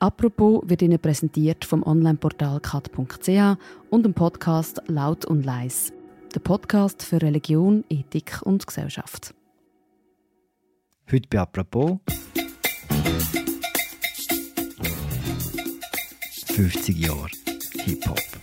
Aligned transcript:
Apropos 0.00 0.62
wird 0.64 0.80
Ihnen 0.80 0.98
präsentiert 0.98 1.62
vom 1.66 1.82
Onlineportal 1.82 2.58
kat.ch 2.60 3.58
und 3.90 4.02
dem 4.02 4.14
Podcast 4.14 4.80
Laut 4.86 5.26
und 5.26 5.44
Leis. 5.44 5.92
Der 6.34 6.40
Podcast 6.40 7.02
für 7.02 7.20
Religion, 7.20 7.84
Ethik 7.90 8.40
und 8.42 8.66
Gesellschaft. 8.66 9.34
Heute 11.12 11.28
bei 11.28 11.40
Apropos 11.40 11.98
50 16.46 16.98
Jahre 16.98 17.28
Hip-Hop. 17.84 18.39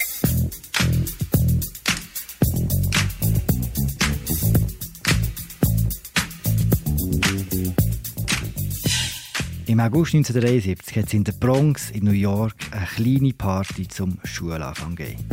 Im 9.78 9.82
August 9.82 10.16
1973 10.16 10.98
hat 10.98 11.06
es 11.06 11.14
in 11.14 11.24
der 11.24 11.34
Bronx 11.34 11.92
in 11.92 12.04
New 12.04 12.10
York 12.10 12.56
eine 12.72 12.88
kleine 12.88 13.32
Party 13.32 13.88
zum 13.88 14.18
Schulanfang 14.24 14.96
gegeben. 14.96 15.24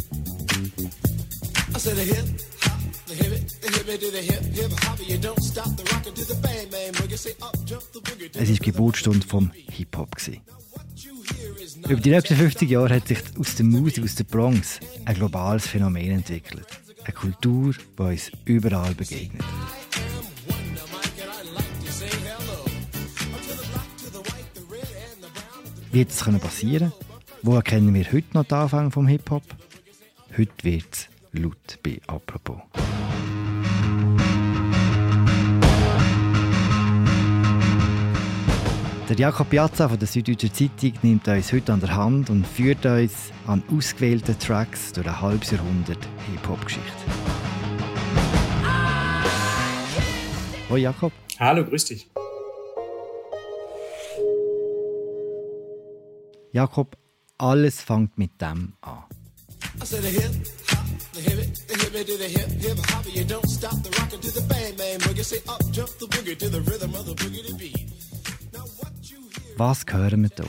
Es 1.73 1.87
war 8.37 8.45
die 8.45 8.59
Geburtsstunde 8.59 9.27
vom 9.27 9.51
Hip-Hop. 9.55 10.11
Über 11.89 12.01
die 12.03 12.11
nächsten 12.11 12.37
50 12.37 12.69
Jahre 12.69 12.97
hat 12.97 13.09
sich 13.09 13.21
aus 13.41 13.55
der 13.55 13.65
Musik 13.65 14.05
aus 14.05 14.15
der 14.15 14.25
Bronx 14.25 14.79
ein 15.07 15.15
globales 15.15 15.67
Phänomen 15.67 16.11
entwickelt. 16.11 16.67
Eine 17.03 17.15
Kultur, 17.15 17.75
die 17.99 18.03
uns 18.03 18.31
überall 18.45 18.95
begegnet. 18.95 19.43
Wie 25.95 26.01
hätte 26.01 26.11
es 26.11 26.41
passieren 26.41 26.93
Wo 27.43 27.55
erkennen 27.55 27.95
wir 27.95 28.05
heute 28.07 28.27
noch 28.33 28.43
den 28.43 28.59
Anfang 28.59 28.91
vom 28.91 29.07
Hip-Hop? 29.07 29.45
Heute 30.37 30.65
wird 30.65 30.93
es 30.93 31.09
laut 31.31 31.79
bei 31.85 32.01
«Apropos». 32.09 32.57
Der 39.09 39.17
Jakob 39.17 39.49
Piazza 39.49 39.89
von 39.89 39.97
der 39.97 40.09
Süddeutschen 40.09 40.53
Zeitung 40.53 40.95
nimmt 41.03 41.29
uns 41.29 41.53
heute 41.53 41.73
an 41.73 41.79
der 41.79 41.95
Hand 41.95 42.29
und 42.29 42.45
führt 42.45 42.85
uns 42.85 43.31
an 43.47 43.63
ausgewählten 43.71 44.37
Tracks 44.37 44.93
durch 44.95 45.07
ein 45.07 45.21
halbes 45.21 45.53
Jahrhundert 45.53 46.09
Hip-Hop-Geschichte. 46.33 46.91
Hallo 50.69 50.77
Jakob. 50.77 51.13
Hallo, 51.39 51.65
grüß 51.65 51.85
dich. 51.85 52.11
Jakob, 56.55 56.97
alles 57.37 57.81
fängt 57.81 58.17
mit 58.17 58.41
dem 58.41 58.75
an. 58.81 59.03
Was 59.81 59.93
hören 69.91 70.23
wir 70.23 70.31
da? 70.31 70.45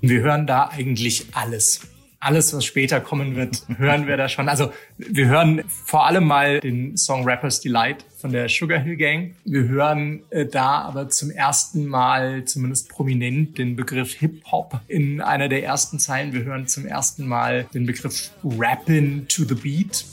Wir 0.00 0.20
hören 0.20 0.46
da 0.48 0.68
eigentlich 0.70 1.26
alles 1.32 1.80
alles, 2.20 2.54
was 2.54 2.64
später 2.64 3.00
kommen 3.00 3.36
wird, 3.36 3.62
hören 3.76 4.06
wir 4.06 4.16
da 4.16 4.28
schon. 4.28 4.48
Also 4.48 4.72
wir 4.98 5.26
hören 5.26 5.64
vor 5.68 6.06
allem 6.06 6.24
mal 6.24 6.60
den 6.60 6.96
Song 6.96 7.28
Rapper's 7.28 7.60
Delight 7.60 8.04
von 8.18 8.32
der 8.32 8.48
Sugar 8.48 8.78
Hill 8.80 8.96
Gang. 8.96 9.34
Wir 9.44 9.68
hören 9.68 10.22
äh, 10.30 10.46
da 10.46 10.80
aber 10.82 11.08
zum 11.08 11.30
ersten 11.30 11.86
Mal, 11.86 12.44
zumindest 12.44 12.88
prominent, 12.88 13.58
den 13.58 13.76
Begriff 13.76 14.14
Hip-Hop 14.14 14.80
in 14.88 15.20
einer 15.20 15.48
der 15.48 15.64
ersten 15.64 15.98
Zeilen. 15.98 16.32
Wir 16.32 16.44
hören 16.44 16.66
zum 16.66 16.86
ersten 16.86 17.26
Mal 17.26 17.66
den 17.74 17.86
Begriff 17.86 18.30
Rappin' 18.42 19.26
to 19.28 19.44
the 19.44 19.54
Beat. 19.54 20.04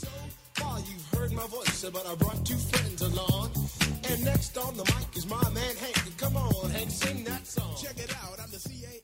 Next 4.22 4.56
on 4.56 4.74
the 4.76 4.84
mic 4.84 5.16
is 5.16 5.26
my 5.26 5.42
man 5.52 5.76
Hank. 5.76 6.16
Come 6.16 6.36
on, 6.36 6.70
Hank, 6.70 6.90
sing 6.90 7.24
that 7.24 7.46
song. 7.46 7.74
Check 7.76 7.98
it 7.98 8.14
out. 8.16 8.23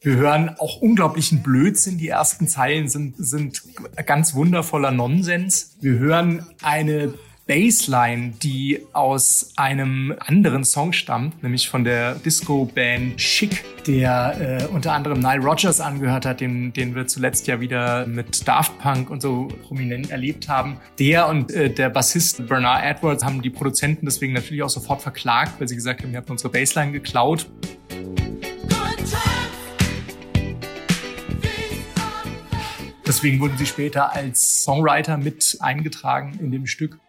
Wir 0.02 0.16
hören 0.16 0.56
auch 0.58 0.80
unglaublichen 0.80 1.42
Blödsinn. 1.42 1.98
Die 1.98 2.08
ersten 2.08 2.48
Zeilen 2.48 2.88
sind, 2.88 3.16
sind 3.18 3.62
ganz 4.06 4.34
wundervoller 4.34 4.92
Nonsens. 4.92 5.76
Wir 5.82 5.98
hören 5.98 6.46
eine 6.62 7.12
Bassline, 7.46 8.32
die 8.42 8.80
aus 8.94 9.52
einem 9.56 10.14
anderen 10.18 10.64
Song 10.64 10.94
stammt, 10.94 11.42
nämlich 11.42 11.68
von 11.68 11.84
der 11.84 12.14
Disco-Band 12.14 13.18
Chic, 13.18 13.62
der 13.86 14.60
äh, 14.62 14.66
unter 14.72 14.94
anderem 14.94 15.20
Nile 15.20 15.42
Rogers 15.42 15.80
angehört 15.82 16.24
hat, 16.24 16.40
den, 16.40 16.72
den 16.72 16.94
wir 16.94 17.06
zuletzt 17.06 17.46
ja 17.46 17.60
wieder 17.60 18.06
mit 18.06 18.48
Daft 18.48 18.78
Punk 18.78 19.10
und 19.10 19.20
so 19.20 19.48
prominent 19.68 20.10
erlebt 20.10 20.48
haben. 20.48 20.78
Der 20.98 21.28
und 21.28 21.52
äh, 21.52 21.68
der 21.68 21.90
Bassist 21.90 22.46
Bernard 22.46 22.84
Edwards 22.84 23.22
haben 23.22 23.42
die 23.42 23.50
Produzenten 23.50 24.06
deswegen 24.06 24.32
natürlich 24.32 24.62
auch 24.62 24.70
sofort 24.70 25.02
verklagt, 25.02 25.60
weil 25.60 25.68
sie 25.68 25.76
gesagt 25.76 26.02
haben, 26.02 26.12
ihr 26.12 26.18
habt 26.18 26.30
unsere 26.30 26.50
Bassline 26.50 26.92
geklaut. 26.92 27.50
Deswegen 33.10 33.40
wurden 33.40 33.58
sie 33.58 33.66
später 33.66 34.12
als 34.12 34.62
Songwriter 34.62 35.16
mit 35.16 35.56
eingetragen 35.58 36.38
in 36.38 36.52
dem 36.52 36.68
Stück. 36.68 37.00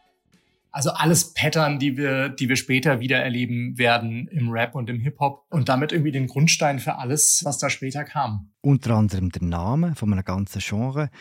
Also 0.71 0.89
alles 0.89 1.35
Pattern, 1.35 1.77
die 1.77 1.95
wir, 1.95 2.29
die 2.29 2.49
wir 2.49 2.55
später 2.55 3.01
wieder 3.01 3.19
erleben 3.19 3.77
werden 3.77 4.27
im 4.29 4.49
Rap 4.49 4.73
und 4.73 4.89
im 4.89 4.99
Hip-Hop 4.99 5.45
und 5.51 5.69
damit 5.69 5.91
irgendwie 5.91 6.11
den 6.11 6.25
Grundstein 6.25 6.79
für 6.79 6.95
alles, 6.95 7.41
was 7.43 7.59
da 7.59 7.69
später 7.69 8.03
kam. 8.03 8.49
Unter 8.61 8.95
anderem 8.95 9.29
der 9.29 9.43
Name 9.43 9.93
von 9.93 10.11
einem 10.11 10.25
ganzen 10.25 10.59
Genre. 10.59 11.11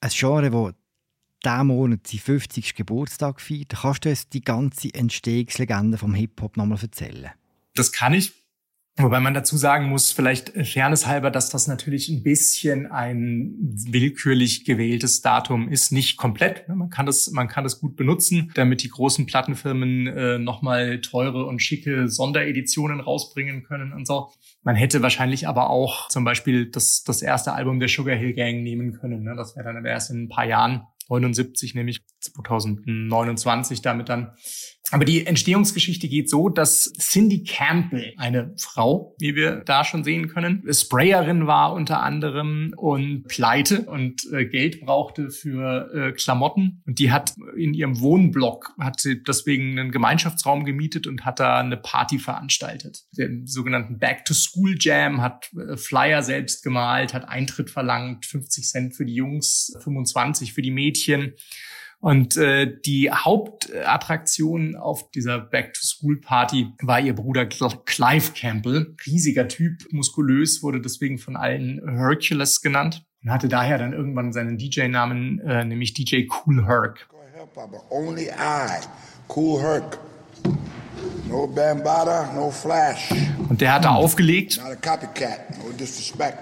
Ein 0.00 0.10
Genre, 0.10 0.50
das 0.50 0.74
diesen 1.44 1.66
Monat 1.66 2.06
seinen 2.06 2.20
50. 2.20 2.76
Geburtstag 2.76 3.42
feiert. 3.42 3.74
Kannst 3.78 4.06
du 4.06 4.08
uns 4.08 4.28
die 4.30 4.40
ganze 4.40 4.88
Entstehungslegende 4.94 5.98
vom 5.98 6.14
Hip-Hop 6.14 6.56
nochmal 6.56 6.78
erzählen? 6.80 7.32
Das 7.74 7.92
kann 7.92 8.14
ich. 8.14 8.32
Wobei 8.98 9.20
man 9.20 9.32
dazu 9.32 9.56
sagen 9.56 9.88
muss, 9.88 10.10
vielleicht 10.10 10.50
fairness 10.66 11.06
halber, 11.06 11.30
dass 11.30 11.50
das 11.50 11.68
natürlich 11.68 12.08
ein 12.08 12.24
bisschen 12.24 12.86
ein 12.86 13.54
willkürlich 13.60 14.64
gewähltes 14.64 15.20
Datum 15.22 15.68
ist, 15.68 15.92
nicht 15.92 16.16
komplett. 16.16 16.68
Ne? 16.68 16.74
Man 16.74 16.90
kann 16.90 17.06
das, 17.06 17.30
man 17.30 17.46
kann 17.46 17.62
das 17.62 17.80
gut 17.80 17.94
benutzen, 17.94 18.50
damit 18.54 18.82
die 18.82 18.88
großen 18.88 19.26
Plattenfirmen 19.26 20.06
äh, 20.08 20.38
nochmal 20.38 21.00
teure 21.00 21.44
und 21.46 21.62
schicke 21.62 22.08
Sondereditionen 22.08 23.00
rausbringen 23.00 23.62
können 23.62 23.92
und 23.92 24.06
so. 24.06 24.32
Man 24.62 24.74
hätte 24.74 25.00
wahrscheinlich 25.00 25.46
aber 25.46 25.70
auch 25.70 26.08
zum 26.08 26.24
Beispiel 26.24 26.66
das, 26.68 27.04
das 27.04 27.22
erste 27.22 27.52
Album 27.52 27.78
der 27.78 27.88
Sugar 27.88 28.16
Hill 28.16 28.34
Gang 28.34 28.62
nehmen 28.62 28.92
können. 28.92 29.22
Ne? 29.22 29.34
Das 29.36 29.54
wäre 29.54 29.66
dann 29.66 29.76
aber 29.76 29.88
erst 29.88 30.10
in 30.10 30.24
ein 30.24 30.28
paar 30.28 30.44
Jahren 30.44 30.82
79, 31.08 31.74
nämlich 31.74 32.02
2029 32.20 33.80
damit 33.80 34.08
dann. 34.08 34.32
Aber 34.90 35.04
die 35.04 35.26
Entstehungsgeschichte 35.26 36.08
geht 36.08 36.30
so, 36.30 36.48
dass 36.48 36.92
Cindy 36.98 37.44
Campbell, 37.44 38.14
eine 38.16 38.54
Frau, 38.56 39.14
wie 39.18 39.34
wir 39.34 39.56
da 39.56 39.84
schon 39.84 40.02
sehen 40.02 40.28
können, 40.28 40.62
Sprayerin 40.72 41.46
war 41.46 41.74
unter 41.74 42.02
anderem 42.02 42.72
und 42.76 43.28
pleite 43.28 43.82
und 43.82 44.22
äh, 44.32 44.46
Geld 44.46 44.80
brauchte 44.80 45.30
für 45.30 45.90
äh, 45.94 46.12
Klamotten. 46.12 46.82
Und 46.86 46.98
die 46.98 47.12
hat 47.12 47.34
in 47.56 47.74
ihrem 47.74 48.00
Wohnblock, 48.00 48.72
hat 48.78 49.00
sie 49.00 49.22
deswegen 49.22 49.78
einen 49.78 49.90
Gemeinschaftsraum 49.90 50.64
gemietet 50.64 51.06
und 51.06 51.24
hat 51.24 51.40
da 51.40 51.58
eine 51.60 51.76
Party 51.76 52.18
veranstaltet. 52.18 53.04
Den 53.12 53.46
sogenannten 53.46 53.98
Back-to-School 53.98 54.76
Jam, 54.78 55.20
hat 55.20 55.50
äh, 55.54 55.76
Flyer 55.76 56.22
selbst 56.22 56.62
gemalt, 56.62 57.12
hat 57.12 57.28
Eintritt 57.28 57.70
verlangt, 57.70 58.24
50 58.24 58.66
Cent 58.66 58.96
für 58.96 59.04
die 59.04 59.14
Jungs, 59.14 59.76
25 59.82 60.54
für 60.54 60.62
die 60.62 60.70
Mädchen. 60.70 61.34
Und 62.00 62.36
äh, 62.36 62.80
die 62.80 63.10
Hauptattraktion 63.10 64.76
auf 64.76 65.10
dieser 65.10 65.40
Back-to-School-Party 65.40 66.72
war 66.82 67.00
ihr 67.00 67.14
Bruder 67.14 67.46
Clive 67.46 68.32
Campbell. 68.34 68.94
Riesiger 69.04 69.48
Typ, 69.48 69.84
muskulös, 69.90 70.62
wurde 70.62 70.80
deswegen 70.80 71.18
von 71.18 71.36
allen 71.36 71.80
Hercules 71.98 72.60
genannt 72.60 73.04
und 73.24 73.32
hatte 73.32 73.48
daher 73.48 73.78
dann 73.78 73.92
irgendwann 73.92 74.32
seinen 74.32 74.58
DJ-Namen, 74.58 75.40
äh, 75.40 75.64
nämlich 75.64 75.92
DJ 75.92 76.28
Cool 76.28 76.66
Herc. 76.66 77.08
Only 77.90 78.26
I, 78.26 78.86
Cool 79.34 79.60
Herc. 79.60 79.98
No 81.28 81.46
Bambada, 81.46 82.32
no 82.32 82.50
Flash. 82.50 83.10
Und 83.48 83.60
der 83.60 83.74
hatte 83.74 83.90
aufgelegt. 83.90 84.60
Not 84.62 84.72
a 84.72 84.76
copycat, 84.76 85.58
no 85.58 85.72
disrespect. 85.72 86.38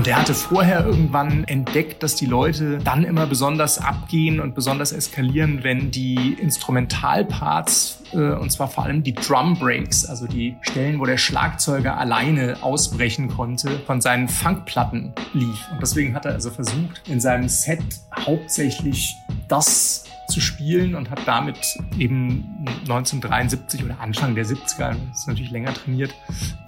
Und 0.00 0.08
er 0.08 0.16
hatte 0.16 0.32
vorher 0.32 0.86
irgendwann 0.86 1.44
entdeckt, 1.44 2.02
dass 2.02 2.14
die 2.14 2.24
Leute 2.24 2.78
dann 2.78 3.04
immer 3.04 3.26
besonders 3.26 3.76
abgehen 3.76 4.40
und 4.40 4.54
besonders 4.54 4.92
eskalieren, 4.92 5.62
wenn 5.62 5.90
die 5.90 6.38
Instrumentalparts, 6.40 8.02
äh, 8.14 8.16
und 8.16 8.50
zwar 8.50 8.68
vor 8.68 8.84
allem 8.84 9.02
die 9.02 9.12
Drum 9.12 9.58
Breaks, 9.58 10.06
also 10.06 10.26
die 10.26 10.56
Stellen, 10.62 11.00
wo 11.00 11.04
der 11.04 11.18
Schlagzeuger 11.18 11.98
alleine 11.98 12.62
ausbrechen 12.62 13.28
konnte, 13.28 13.78
von 13.80 14.00
seinen 14.00 14.28
Funkplatten 14.28 15.12
lief. 15.34 15.68
Und 15.70 15.82
deswegen 15.82 16.14
hat 16.14 16.24
er 16.24 16.32
also 16.32 16.48
versucht, 16.48 17.02
in 17.06 17.20
seinem 17.20 17.50
Set 17.50 17.84
hauptsächlich 18.24 19.14
das 19.48 20.04
zu 20.28 20.40
spielen 20.40 20.94
und 20.94 21.10
hat 21.10 21.20
damit 21.26 21.58
eben 21.98 22.64
1973 22.88 23.84
oder 23.84 24.00
Anfang 24.00 24.34
der 24.34 24.46
70er, 24.46 24.96
das 25.10 25.20
ist 25.20 25.28
natürlich 25.28 25.50
länger 25.50 25.74
trainiert, 25.74 26.14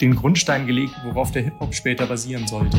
den 0.03 0.17
Grundstein 0.17 0.67
gelegt, 0.67 0.93
worauf 1.05 1.33
der 1.33 1.45
Hip-Hop 1.45 1.75
später 1.75 2.05
basieren 2.05 2.47
sollte. 2.47 2.79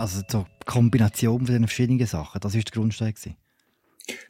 Also 0.00 0.22
zur 0.22 0.46
Kombination 0.64 1.44
von 1.44 1.54
den 1.54 1.66
verschiedenen 1.66 2.06
Sachen, 2.06 2.40
das 2.40 2.54
ist 2.54 2.68
der 2.68 2.80
Grundstein 2.80 3.12
gewesen. 3.12 3.36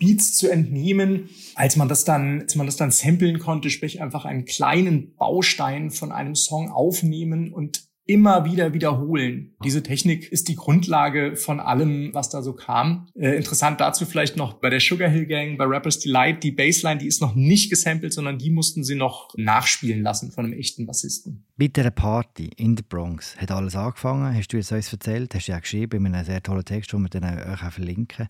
Beats 0.01 0.37
zu 0.37 0.51
entnehmen, 0.51 1.31
als 1.55 1.77
man 1.77 1.89
das 1.89 2.05
dann, 2.05 2.41
als 2.41 2.57
man 2.57 2.67
das 2.67 2.77
dann 2.77 2.91
samplen 2.91 3.39
konnte, 3.39 3.71
sprich 3.71 4.03
einfach 4.03 4.25
einen 4.25 4.47
kleinen 4.47 5.15
Baustein 5.15 5.93
von 5.93 6.11
einem 6.11 6.35
Song 6.35 6.73
aufnehmen 6.73 7.53
und 7.53 7.85
immer 8.11 8.45
wieder 8.45 8.75
wiederholen. 8.75 9.55
Diese 9.65 9.85
Technik 9.85 10.33
ist 10.33 10.49
die 10.49 10.57
Grundlage 10.57 11.37
von 11.37 11.61
allem, 11.61 12.13
was 12.13 12.29
da 12.29 12.43
so 12.43 12.55
kam. 12.55 13.07
Äh, 13.15 13.37
interessant 13.37 13.81
dazu 13.81 14.05
vielleicht 14.05 14.37
noch 14.37 14.55
bei 14.55 14.69
der 14.69 14.81
Sugar 14.81 15.09
Hill 15.09 15.27
Gang, 15.27 15.57
bei 15.57 15.65
Rappers 15.65 16.01
Delight, 16.01 16.43
die 16.43 16.51
Bassline, 16.51 16.99
die 16.99 17.07
ist 17.07 17.21
noch 17.21 17.37
nicht 17.37 17.71
gesampelt, 17.71 18.13
sondern 18.13 18.37
die 18.37 18.51
mussten 18.51 18.83
sie 18.83 18.97
noch 18.97 19.29
nachspielen 19.37 20.03
lassen 20.03 20.33
von 20.33 20.45
einem 20.45 20.59
echten 20.59 20.87
Bassisten. 20.87 21.45
Mit 21.57 21.77
der 21.77 21.91
Party 21.91 22.51
in 22.57 22.75
der 22.75 22.83
Bronx 22.83 23.37
hat 23.37 23.53
alles 23.53 23.77
angefangen, 23.77 24.35
hast 24.35 24.49
du 24.49 24.57
jetzt 24.57 24.73
uns 24.73 24.93
erzählt, 24.93 25.33
hast 25.35 25.47
du 25.47 25.53
ja 25.53 25.61
geschrieben 25.61 26.07
in 26.07 26.15
einem 26.15 26.27
sehr 26.27 26.43
tollen 26.43 26.65
Text, 26.65 26.93
den 26.93 27.03
wir 27.03 27.09
dann 27.11 27.25
auch 27.25 27.71
verlinken. 27.71 28.27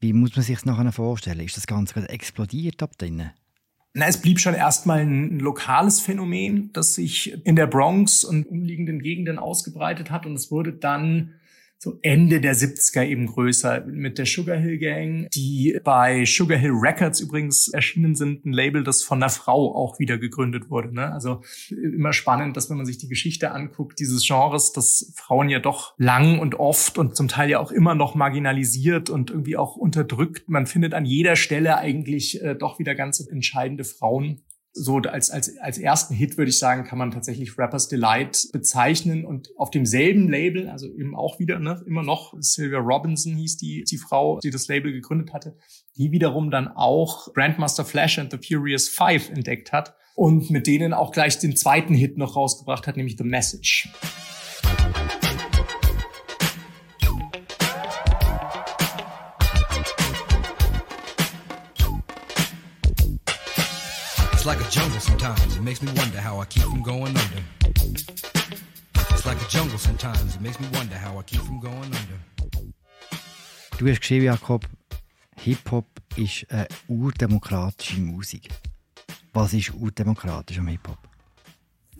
Wie 0.00 0.12
muss 0.12 0.36
man 0.36 0.44
sich 0.44 0.56
das 0.56 0.66
nachher 0.66 0.92
vorstellen? 0.92 1.40
Ist 1.40 1.56
das 1.56 1.66
Ganze 1.66 2.06
explodiert 2.10 2.82
ab 2.82 2.98
drinnen? 2.98 3.30
Na, 3.94 4.06
es 4.06 4.16
blieb 4.16 4.40
schon 4.40 4.54
erstmal 4.54 5.00
ein 5.00 5.38
lokales 5.38 6.00
Phänomen, 6.00 6.70
das 6.72 6.94
sich 6.94 7.38
in 7.44 7.56
der 7.56 7.66
Bronx 7.66 8.24
und 8.24 8.46
umliegenden 8.46 9.02
Gegenden 9.02 9.38
ausgebreitet 9.38 10.10
hat. 10.10 10.24
Und 10.24 10.34
es 10.34 10.50
wurde 10.50 10.72
dann 10.72 11.34
so 11.82 11.98
Ende 12.02 12.40
der 12.40 12.54
70er 12.54 13.04
eben 13.04 13.26
größer 13.26 13.84
mit 13.86 14.16
der 14.16 14.24
Sugar 14.24 14.56
Hill 14.56 14.78
Gang, 14.78 15.26
die 15.34 15.80
bei 15.82 16.24
Sugar 16.24 16.56
Hill 16.56 16.74
Records 16.74 17.18
übrigens 17.18 17.66
erschienen 17.70 18.14
sind, 18.14 18.46
ein 18.46 18.52
Label, 18.52 18.84
das 18.84 19.02
von 19.02 19.20
einer 19.20 19.30
Frau 19.30 19.74
auch 19.74 19.98
wieder 19.98 20.16
gegründet 20.16 20.70
wurde. 20.70 20.94
Ne? 20.94 21.12
Also 21.12 21.40
immer 21.70 22.12
spannend, 22.12 22.56
dass 22.56 22.70
wenn 22.70 22.76
man 22.76 22.86
sich 22.86 22.98
die 22.98 23.08
Geschichte 23.08 23.50
anguckt, 23.50 23.98
dieses 23.98 24.24
Genres, 24.24 24.70
dass 24.70 25.12
Frauen 25.16 25.48
ja 25.48 25.58
doch 25.58 25.94
lang 25.98 26.38
und 26.38 26.54
oft 26.54 26.98
und 26.98 27.16
zum 27.16 27.26
Teil 27.26 27.50
ja 27.50 27.58
auch 27.58 27.72
immer 27.72 27.96
noch 27.96 28.14
marginalisiert 28.14 29.10
und 29.10 29.30
irgendwie 29.30 29.56
auch 29.56 29.74
unterdrückt. 29.74 30.48
Man 30.48 30.66
findet 30.66 30.94
an 30.94 31.04
jeder 31.04 31.34
Stelle 31.34 31.78
eigentlich 31.78 32.40
äh, 32.44 32.54
doch 32.54 32.78
wieder 32.78 32.94
ganz 32.94 33.18
entscheidende 33.18 33.82
Frauen 33.82 34.42
so 34.74 34.98
als, 34.98 35.30
als, 35.30 35.58
als 35.58 35.78
ersten 35.78 36.14
Hit 36.14 36.38
würde 36.38 36.50
ich 36.50 36.58
sagen, 36.58 36.84
kann 36.84 36.98
man 36.98 37.10
tatsächlich 37.10 37.58
Rappers 37.58 37.88
Delight 37.88 38.48
bezeichnen 38.52 39.24
und 39.24 39.50
auf 39.56 39.70
demselben 39.70 40.28
Label, 40.28 40.68
also 40.68 40.86
eben 40.86 41.14
auch 41.14 41.38
wieder, 41.38 41.58
ne, 41.58 41.82
immer 41.86 42.02
noch 42.02 42.34
Sylvia 42.38 42.78
Robinson 42.78 43.34
hieß 43.36 43.58
die, 43.58 43.84
die 43.84 43.98
Frau, 43.98 44.38
die 44.40 44.50
das 44.50 44.68
Label 44.68 44.92
gegründet 44.92 45.32
hatte, 45.32 45.56
die 45.96 46.10
wiederum 46.10 46.50
dann 46.50 46.68
auch 46.68 47.32
Grandmaster 47.34 47.84
Flash 47.84 48.18
and 48.18 48.32
the 48.32 48.38
Furious 48.38 48.88
Five 48.88 49.28
entdeckt 49.30 49.72
hat 49.72 49.94
und 50.14 50.50
mit 50.50 50.66
denen 50.66 50.94
auch 50.94 51.12
gleich 51.12 51.38
den 51.38 51.56
zweiten 51.56 51.94
Hit 51.94 52.16
noch 52.16 52.36
rausgebracht 52.36 52.86
hat, 52.86 52.96
nämlich 52.96 53.16
The 53.18 53.24
Message. 53.24 53.88
It's 64.42 64.48
like 64.48 64.60
a 64.60 64.70
jungle 64.70 64.98
sometimes. 64.98 65.56
It 65.56 65.62
makes 65.62 65.82
me 65.82 65.92
wonder 65.94 66.20
how 66.20 66.40
I 66.40 66.46
keep 66.46 66.64
from 66.64 66.82
going 66.82 67.16
under. 67.16 67.42
It's 69.12 69.24
like 69.24 69.40
a 69.40 69.48
jungle 69.48 69.78
sometimes. 69.78 70.34
It 70.34 70.40
makes 70.40 70.58
me 70.58 70.66
wonder 70.72 70.96
how 70.96 71.16
I 71.16 71.22
keep 71.22 71.42
from 71.42 71.60
going 71.60 71.76
under. 71.84 72.18
Du 73.78 73.88
hast 73.88 74.00
geschrieben, 74.00 74.24
Jakob, 74.24 74.68
Hip-Hop 75.36 75.86
ist 76.16 76.50
eine 76.50 76.66
urdemokratische 76.88 78.00
Musik. 78.00 78.48
Was 79.32 79.54
ist 79.54 79.74
urdemokratisch 79.74 80.58
am 80.58 80.66
Hip-Hop? 80.66 80.98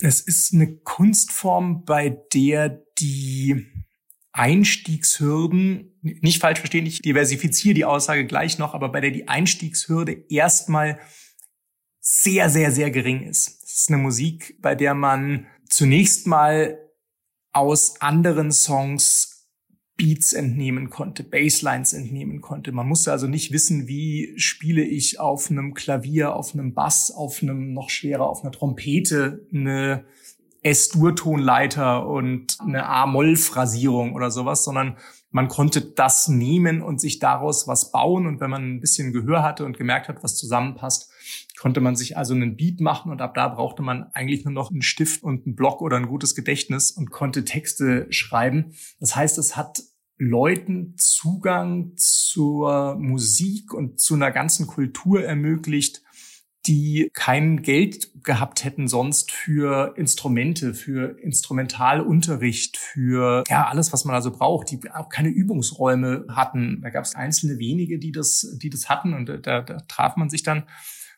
Es 0.01 0.21
ist 0.21 0.53
eine 0.53 0.79
Kunstform, 0.79 1.85
bei 1.85 2.09
der 2.35 2.83
die 2.99 3.69
Einstiegshürden, 4.33 5.93
nicht 6.03 6.41
falsch 6.41 6.59
verstehen, 6.59 6.87
ich 6.87 7.03
diversifiziere 7.03 7.75
die 7.75 7.85
Aussage 7.85 8.27
gleich 8.27 8.59
noch, 8.59 8.75
aber 8.75 8.89
bei 8.89 9.01
der 9.01 9.13
die 9.13 9.29
Einstiegshürde 9.29 10.25
erstmal 10.29 10.99
sehr, 12.03 12.51
sehr, 12.51 12.73
sehr 12.73 12.91
gering 12.91 13.23
ist. 13.23 13.63
Es 13.65 13.83
ist 13.83 13.89
eine 13.89 14.03
Musik, 14.03 14.59
bei 14.61 14.75
der 14.75 14.93
man 14.95 15.47
zunächst 15.71 16.27
mal 16.27 16.79
aus 17.53 18.01
anderen 18.01 18.51
Songs 18.51 19.49
Beats 19.97 20.33
entnehmen 20.33 20.91
konnte, 20.91 21.23
Basslines 21.23 21.93
entnehmen 21.93 22.41
konnte. 22.41 22.73
Man 22.73 22.89
musste 22.89 23.13
also 23.13 23.29
nicht 23.29 23.53
wissen, 23.53 23.87
wie 23.87 24.35
spiele 24.37 24.83
ich 24.83 25.21
auf 25.21 25.49
einem 25.49 25.75
Klavier, 25.75 26.35
auf 26.35 26.55
einem 26.55 26.75
Bass, 26.75 27.13
auf 27.13 27.41
einem 27.41 27.73
noch 27.73 27.89
schwerer, 27.89 28.29
auf 28.29 28.43
einer 28.43 28.51
Trompete 28.53 29.47
eine 29.55 30.05
S-Dur-Tonleiter 30.63 32.09
und 32.09 32.59
eine 32.61 32.87
A-Moll-Phrasierung 32.87 34.15
oder 34.15 34.31
sowas, 34.31 34.65
sondern 34.65 34.97
man 35.31 35.49
konnte 35.49 35.81
das 35.81 36.29
nehmen 36.29 36.83
und 36.83 37.01
sich 37.01 37.19
daraus 37.19 37.69
was 37.69 37.93
bauen. 37.93 38.27
Und 38.27 38.41
wenn 38.41 38.51
man 38.51 38.77
ein 38.77 38.81
bisschen 38.81 39.13
Gehör 39.13 39.43
hatte 39.43 39.65
und 39.65 39.79
gemerkt 39.79 40.09
hat, 40.09 40.23
was 40.23 40.37
zusammenpasst, 40.37 41.11
konnte 41.63 41.81
man 41.81 41.95
sich 41.95 42.17
also 42.17 42.35
einen 42.35 42.57
Beat 42.57 42.81
machen 42.81 43.13
und 43.13 43.23
ab 43.23 43.35
da 43.35 43.47
brauchte 43.47 43.83
man 43.83 44.11
eigentlich 44.15 44.45
nur 44.45 44.53
noch 44.53 44.73
einen 44.73 44.83
Stift 44.83 45.23
und 45.23 45.47
einen 45.47 45.55
Block 45.55 45.81
oder 45.81 45.97
ein 45.97 46.09
gutes 46.09 46.35
Gedächtnis 46.35 46.91
und 46.91 47.13
konnte 47.13 47.45
Texte 47.45 48.09
schreiben. 48.11 48.73
Das 48.99 49.15
heißt, 49.15 49.39
es 49.39 49.57
hat 49.57 49.81
Leuten 50.19 50.95
Zugang 50.97 51.93
zur 51.95 52.97
Musik 52.97 53.73
und 53.75 54.01
zu 54.01 54.15
einer 54.17 54.33
ganzen 54.33 54.67
Kultur 54.67 55.23
ermöglicht, 55.23 56.03
die 56.67 57.09
kein 57.15 57.63
Geld 57.63 58.11
gehabt 58.25 58.65
hätten 58.65 58.89
sonst 58.89 59.31
für 59.31 59.95
Instrumente, 59.97 60.75
für 60.75 61.17
Instrumentalunterricht, 61.21 62.77
für 62.77 63.45
ja 63.49 63.69
alles, 63.69 63.93
was 63.93 64.05
man 64.05 64.17
also 64.17 64.33
braucht, 64.33 64.73
die 64.73 64.81
auch 64.91 65.11
keine 65.11 65.29
Übungsräume 65.29 66.27
hatten. 66.29 66.81
Da 66.83 66.91
gab 66.91 67.05
es 67.05 67.15
einzelne 67.15 67.61
wenige, 67.61 68.01
die 68.01 68.11
das, 68.11 68.57
die 68.61 68.69
das 68.69 68.89
hatten 68.89 69.15
und 69.15 69.27
da, 69.29 69.61
da 69.61 69.79
traf 69.87 70.17
man 70.17 70.29
sich 70.29 70.43
dann. 70.43 70.65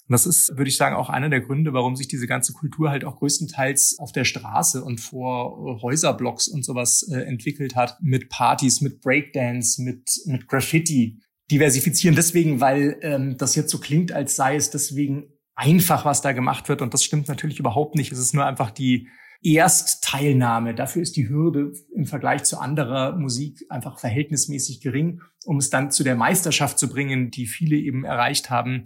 Und 0.07 0.13
das 0.13 0.27
ist, 0.27 0.57
würde 0.57 0.69
ich 0.69 0.77
sagen, 0.77 0.97
auch 0.97 1.09
einer 1.09 1.31
der 1.31 1.41
Gründe, 1.41 1.73
warum 1.73 1.97
sich 1.97 2.09
diese 2.09 2.27
ganze 2.27 2.53
Kultur 2.53 2.91
halt 2.91 3.07
auch 3.07 3.17
größtenteils 3.17 3.97
auf 3.99 4.13
der 4.13 4.25
Straße 4.25 4.85
und 4.85 5.01
vor 5.01 5.81
Häuserblocks 5.81 6.49
und 6.49 6.63
sowas 6.63 7.09
äh, 7.11 7.21
entwickelt 7.21 7.75
hat, 7.75 7.97
mit 8.03 8.29
Partys, 8.29 8.83
mit 8.83 9.01
Breakdance, 9.01 9.83
mit, 9.83 10.03
mit 10.27 10.47
Graffiti. 10.47 11.21
Diversifizieren 11.51 12.17
deswegen, 12.17 12.61
weil 12.61 12.99
ähm, 13.03 13.37
das 13.39 13.55
jetzt 13.55 13.71
so 13.71 13.79
klingt, 13.79 14.13
als 14.13 14.37
sei 14.37 14.57
es 14.57 14.71
deswegen 14.71 15.25
einfach, 15.55 16.05
was 16.05 16.21
da 16.21 16.33
gemacht 16.33 16.69
wird. 16.69 16.83
Und 16.83 16.93
das 16.93 17.03
stimmt 17.03 17.29
natürlich 17.29 17.59
überhaupt 17.59 17.95
nicht. 17.95 18.13
Es 18.13 18.19
ist 18.19 18.35
nur 18.35 18.45
einfach 18.45 18.71
die 18.71 19.09
Erstteilnahme. 19.43 20.75
Dafür 20.75 21.03
ist 21.03 21.17
die 21.17 21.29
Hürde 21.29 21.73
im 21.95 22.07
Vergleich 22.07 22.45
zu 22.45 22.59
anderer 22.59 23.17
Musik 23.17 23.65
einfach 23.69 23.99
verhältnismäßig 23.99 24.81
gering, 24.81 25.21
um 25.45 25.59
es 25.59 25.71
dann 25.71 25.91
zu 25.91 26.03
der 26.03 26.17
Meisterschaft 26.17 26.79
zu 26.79 26.89
bringen, 26.89 27.31
die 27.31 27.47
viele 27.47 27.77
eben 27.77 28.05
erreicht 28.05 28.51
haben, 28.51 28.85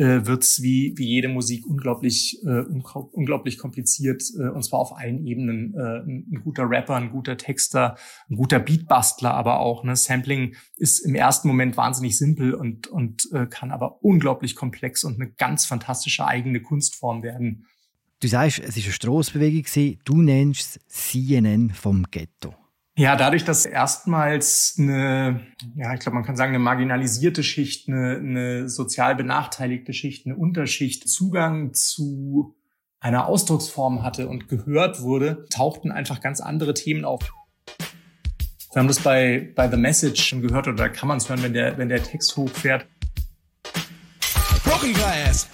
äh, 0.00 0.26
wird 0.26 0.44
es 0.44 0.62
wie, 0.62 0.94
wie 0.96 1.06
jede 1.06 1.28
Musik 1.28 1.66
unglaublich, 1.66 2.38
äh, 2.46 2.62
unglaublich 3.12 3.58
kompliziert, 3.58 4.22
äh, 4.38 4.48
und 4.48 4.64
zwar 4.64 4.80
auf 4.80 4.96
allen 4.96 5.26
Ebenen. 5.26 5.74
Äh, 5.74 5.78
ein, 5.78 6.26
ein, 6.32 6.40
guter 6.42 6.70
Rapper, 6.70 6.96
ein 6.96 7.10
guter 7.10 7.36
Texter, 7.36 7.96
ein 8.30 8.36
guter 8.36 8.60
Beatbastler, 8.60 9.34
aber 9.34 9.60
auch. 9.60 9.84
Ne? 9.84 9.94
Sampling 9.94 10.56
ist 10.76 11.00
im 11.00 11.14
ersten 11.14 11.48
Moment 11.48 11.76
wahnsinnig 11.76 12.16
simpel 12.16 12.54
und, 12.54 12.86
und 12.86 13.30
äh, 13.32 13.46
kann 13.46 13.70
aber 13.70 14.02
unglaublich 14.02 14.56
komplex 14.56 15.04
und 15.04 15.20
eine 15.20 15.30
ganz 15.32 15.66
fantastische 15.66 16.26
eigene 16.26 16.62
Kunstform 16.62 17.22
werden. 17.22 17.66
Du 18.20 18.28
sagst, 18.28 18.58
es 18.58 18.78
ist 18.78 18.84
eine 18.84 18.92
Strassenbewegung, 18.94 19.98
du 20.04 20.22
nennst 20.22 20.76
es 20.76 20.86
CNN 20.88 21.70
vom 21.70 22.06
Ghetto. 22.10 22.54
Ja, 22.96 23.16
dadurch, 23.16 23.44
dass 23.44 23.66
erstmals 23.66 24.76
eine, 24.78 25.46
ja, 25.76 25.94
ich 25.94 26.00
glaube, 26.00 26.16
man 26.16 26.24
kann 26.24 26.36
sagen, 26.36 26.50
eine 26.50 26.58
marginalisierte 26.58 27.42
Schicht, 27.42 27.88
eine, 27.88 28.16
eine 28.16 28.68
sozial 28.68 29.14
benachteiligte 29.14 29.92
Schicht, 29.92 30.26
eine 30.26 30.36
Unterschicht 30.36 31.08
Zugang 31.08 31.72
zu 31.72 32.56
einer 32.98 33.26
Ausdrucksform 33.26 34.02
hatte 34.02 34.28
und 34.28 34.48
gehört 34.48 35.00
wurde, 35.00 35.46
tauchten 35.50 35.90
einfach 35.90 36.20
ganz 36.20 36.40
andere 36.40 36.74
Themen 36.74 37.04
auf. 37.04 37.32
Wir 38.72 38.80
haben 38.80 38.88
das 38.88 39.00
bei, 39.00 39.50
bei 39.56 39.68
The 39.68 39.76
Message 39.76 40.22
schon 40.22 40.42
gehört 40.42 40.68
oder 40.68 40.88
kann 40.90 41.08
man 41.08 41.18
es 41.18 41.28
hören, 41.28 41.42
wenn 41.42 41.54
der, 41.54 41.78
wenn 41.78 41.88
der 41.88 42.02
Text 42.02 42.36
hochfährt. 42.36 42.86
Broken 44.64 44.92
glass 44.92 45.48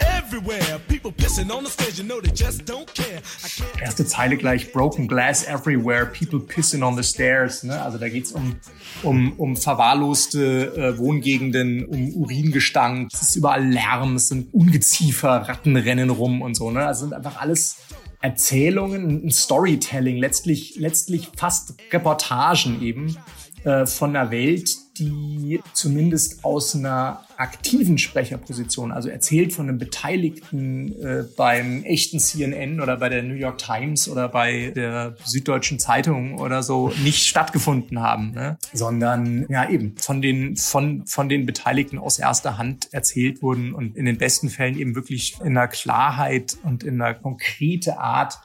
Erste 3.80 4.06
Zeile 4.06 4.36
gleich, 4.36 4.72
broken 4.72 5.06
glass 5.06 5.46
everywhere. 5.46 6.06
People 6.06 6.40
pissing 6.40 6.82
on 6.82 6.96
the 6.96 7.02
stairs. 7.02 7.62
Ne? 7.62 7.80
Also 7.80 7.98
da 7.98 8.08
geht's 8.08 8.32
um, 8.32 8.56
um, 9.02 9.32
um 9.38 9.56
verwahrloste 9.56 10.74
äh, 10.76 10.98
Wohngegenden, 10.98 11.84
um 11.84 12.14
Uringestank. 12.14 13.10
Es 13.12 13.22
ist 13.22 13.36
überall 13.36 13.66
Lärm, 13.66 14.16
es 14.16 14.28
sind 14.28 14.52
Ungeziefer, 14.52 15.48
Ratten 15.48 15.76
rennen 15.76 16.10
rum 16.10 16.42
und 16.42 16.56
so. 16.56 16.70
Ne? 16.70 16.84
Also 16.84 17.04
sind 17.04 17.14
einfach 17.14 17.40
alles 17.40 17.76
Erzählungen, 18.20 19.26
ein 19.26 19.30
Storytelling, 19.30 20.16
letztlich, 20.16 20.76
letztlich 20.76 21.30
fast 21.36 21.74
Reportagen 21.92 22.82
eben 22.82 23.16
äh, 23.64 23.86
von 23.86 24.16
einer 24.16 24.30
Welt, 24.30 24.76
die 24.98 25.60
zumindest 25.72 26.44
aus 26.44 26.74
einer 26.74 27.24
aktiven 27.36 27.98
Sprecherposition, 27.98 28.92
also 28.92 29.08
erzählt 29.08 29.52
von 29.52 29.68
einem 29.68 29.78
Beteiligten 29.78 30.92
äh, 31.02 31.24
beim 31.36 31.84
echten 31.84 32.18
CNN 32.18 32.80
oder 32.80 32.96
bei 32.96 33.08
der 33.08 33.22
New 33.22 33.34
York 33.34 33.58
Times 33.58 34.08
oder 34.08 34.28
bei 34.28 34.72
der 34.74 35.16
Süddeutschen 35.24 35.78
Zeitung 35.78 36.38
oder 36.38 36.62
so, 36.62 36.92
nicht 37.02 37.26
stattgefunden 37.26 38.00
haben, 38.00 38.32
ne? 38.32 38.58
sondern 38.72 39.46
ja 39.48 39.68
eben 39.68 39.96
von 39.98 40.22
den, 40.22 40.56
von, 40.56 41.06
von 41.06 41.28
den 41.28 41.46
Beteiligten 41.46 41.98
aus 41.98 42.18
erster 42.18 42.58
Hand 42.58 42.92
erzählt 42.92 43.42
wurden 43.42 43.74
und 43.74 43.96
in 43.96 44.06
den 44.06 44.18
besten 44.18 44.48
Fällen 44.48 44.78
eben 44.78 44.94
wirklich 44.94 45.36
in 45.40 45.48
einer 45.48 45.68
Klarheit 45.68 46.56
und 46.62 46.84
in 46.84 47.00
einer 47.00 47.14
konkrete 47.14 47.98
Art 47.98 48.38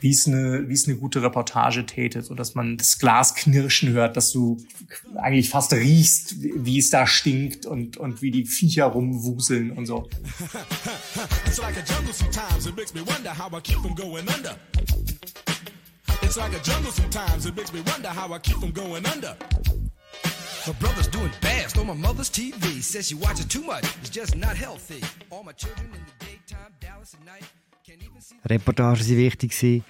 wie 0.00 0.10
es 0.10 0.26
eine, 0.26 0.68
wie 0.68 0.72
es 0.72 0.86
eine 0.86 0.96
gute 0.96 1.22
Reportage 1.22 1.86
täte, 1.86 2.22
so 2.22 2.34
dass 2.34 2.54
man 2.54 2.76
das 2.76 2.98
Glas 2.98 3.34
knirschen 3.34 3.90
hört, 3.90 4.16
dass 4.16 4.32
du 4.32 4.58
eigentlich 5.16 5.50
fast 5.50 5.72
riechst, 5.72 6.36
wie 6.40 6.78
es 6.78 6.90
da 6.90 7.06
stinkt 7.06 7.66
und, 7.66 7.96
und 7.96 8.22
wie 8.22 8.30
die 8.30 8.46
Viecher 8.46 8.86
rumwuseln 8.86 9.72
und 9.72 9.86
so. 9.86 10.08
It's 11.46 11.58
like 11.58 11.76
a 11.76 11.82
jungle 11.82 12.12
sometimes, 12.12 12.66
it 12.66 12.76
makes 12.76 12.92
me 12.92 13.02
wonder 13.02 13.30
how 13.30 13.52
I 13.54 13.60
keep 13.60 13.76
from 13.76 13.94
going 13.94 14.26
under. 14.26 14.56
My 20.66 20.74
brother's 20.74 21.08
doing 21.08 21.30
best 21.40 21.78
on 21.78 21.86
my 21.86 21.94
mother's 21.94 22.30
TV. 22.30 22.82
Says 22.82 23.08
she 23.08 23.14
watches 23.14 23.46
too 23.46 23.62
much, 23.62 23.84
it's 24.00 24.10
just 24.10 24.36
not 24.36 24.56
healthy. 24.56 25.02
All 25.30 25.42
my 25.42 25.52
children 25.52 25.86
in 25.86 26.04
the 26.06 26.24
daytime, 26.24 26.72
Dallas 26.80 27.14
at 27.14 27.24
night. 27.24 27.44
Reportagen 28.44 29.00
waren 29.00 29.16
wichtig. 29.16 29.82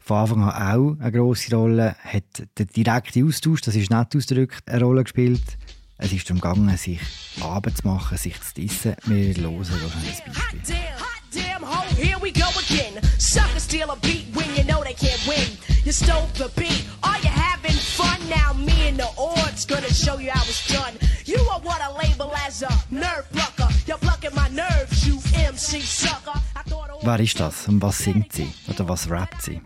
Von 0.00 0.16
Anfang 0.18 0.42
an 0.42 0.78
auch 0.78 0.96
eine 1.00 1.12
grosse 1.12 1.54
Rolle. 1.54 1.96
Hat 2.02 2.46
der 2.58 2.66
direkte 2.66 3.24
Austausch, 3.24 3.62
das 3.62 3.74
ist 3.74 3.90
nett 3.90 4.14
ausgedrückt, 4.14 4.68
eine 4.68 4.84
Rolle 4.84 5.04
gespielt. 5.04 5.56
Es 5.96 6.12
ist 6.12 6.28
darum 6.28 6.40
gegangen, 6.40 6.76
sich 6.76 7.00
Abend 7.40 7.76
zu 7.78 7.86
machen, 7.86 8.18
sich 8.18 8.38
zu 8.40 8.54
dissen. 8.54 8.96
Wir 9.06 9.34
hören 9.34 9.42
noch 9.42 9.70
ein 9.70 10.32
Beispiel. 10.32 10.62
Here 11.96 12.18
we 12.20 12.30
go 12.32 12.46
again. 12.58 13.00
Suckers 13.18 13.64
steal 13.64 13.90
a 13.90 13.96
beat 13.96 14.26
when 14.34 14.48
you 14.54 14.64
know 14.64 14.82
they 14.82 14.94
can't 14.94 15.26
win. 15.26 15.56
You 15.84 15.92
stole 15.92 16.28
the 16.34 16.50
beat, 16.56 16.84
are 17.02 17.18
you 17.18 17.28
having 17.28 17.72
fun? 17.72 18.18
Now 18.28 18.52
me 18.52 18.88
and 18.88 18.98
the 18.98 19.08
odds 19.18 19.64
gonna 19.64 19.92
show 19.92 20.18
you 20.18 20.30
how 20.30 20.42
it's 20.42 20.66
done. 20.68 20.94
You 21.24 21.38
are 21.50 21.60
what 21.60 21.80
I 21.80 21.90
label 21.96 22.32
as 22.46 22.62
a 22.62 22.70
nerve 22.90 23.26
plucker. 23.32 23.68
You're 23.86 23.98
plucking 23.98 24.34
my 24.34 24.48
nerves, 24.48 25.06
you 25.06 25.18
MC 25.34 25.80
sucker. 25.80 26.38
Wer 27.02 27.20
ist 27.20 27.38
das 27.40 27.68
und 27.68 27.82
was 27.82 27.98
singt 27.98 28.32
sie 28.32 28.48
oder 28.68 28.88
was 28.88 29.10
rappt 29.10 29.42
sie? 29.42 29.60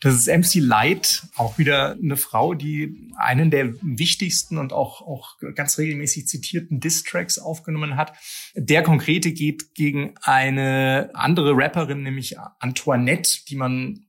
Das 0.00 0.14
ist 0.14 0.28
MC 0.28 0.62
Light, 0.62 1.24
auch 1.36 1.58
wieder 1.58 1.96
eine 2.00 2.16
Frau, 2.16 2.54
die 2.54 3.10
einen 3.16 3.50
der 3.50 3.74
wichtigsten 3.82 4.58
und 4.58 4.72
auch, 4.72 5.02
auch 5.02 5.36
ganz 5.54 5.76
regelmäßig 5.76 6.28
zitierten 6.28 6.78
Diss-Tracks 6.78 7.38
aufgenommen 7.38 7.96
hat. 7.96 8.12
Der 8.54 8.84
konkrete 8.84 9.32
geht 9.32 9.74
gegen 9.74 10.14
eine 10.22 11.10
andere 11.14 11.56
Rapperin, 11.56 12.04
nämlich 12.04 12.38
Antoinette, 12.60 13.40
die 13.48 13.56
man 13.56 14.04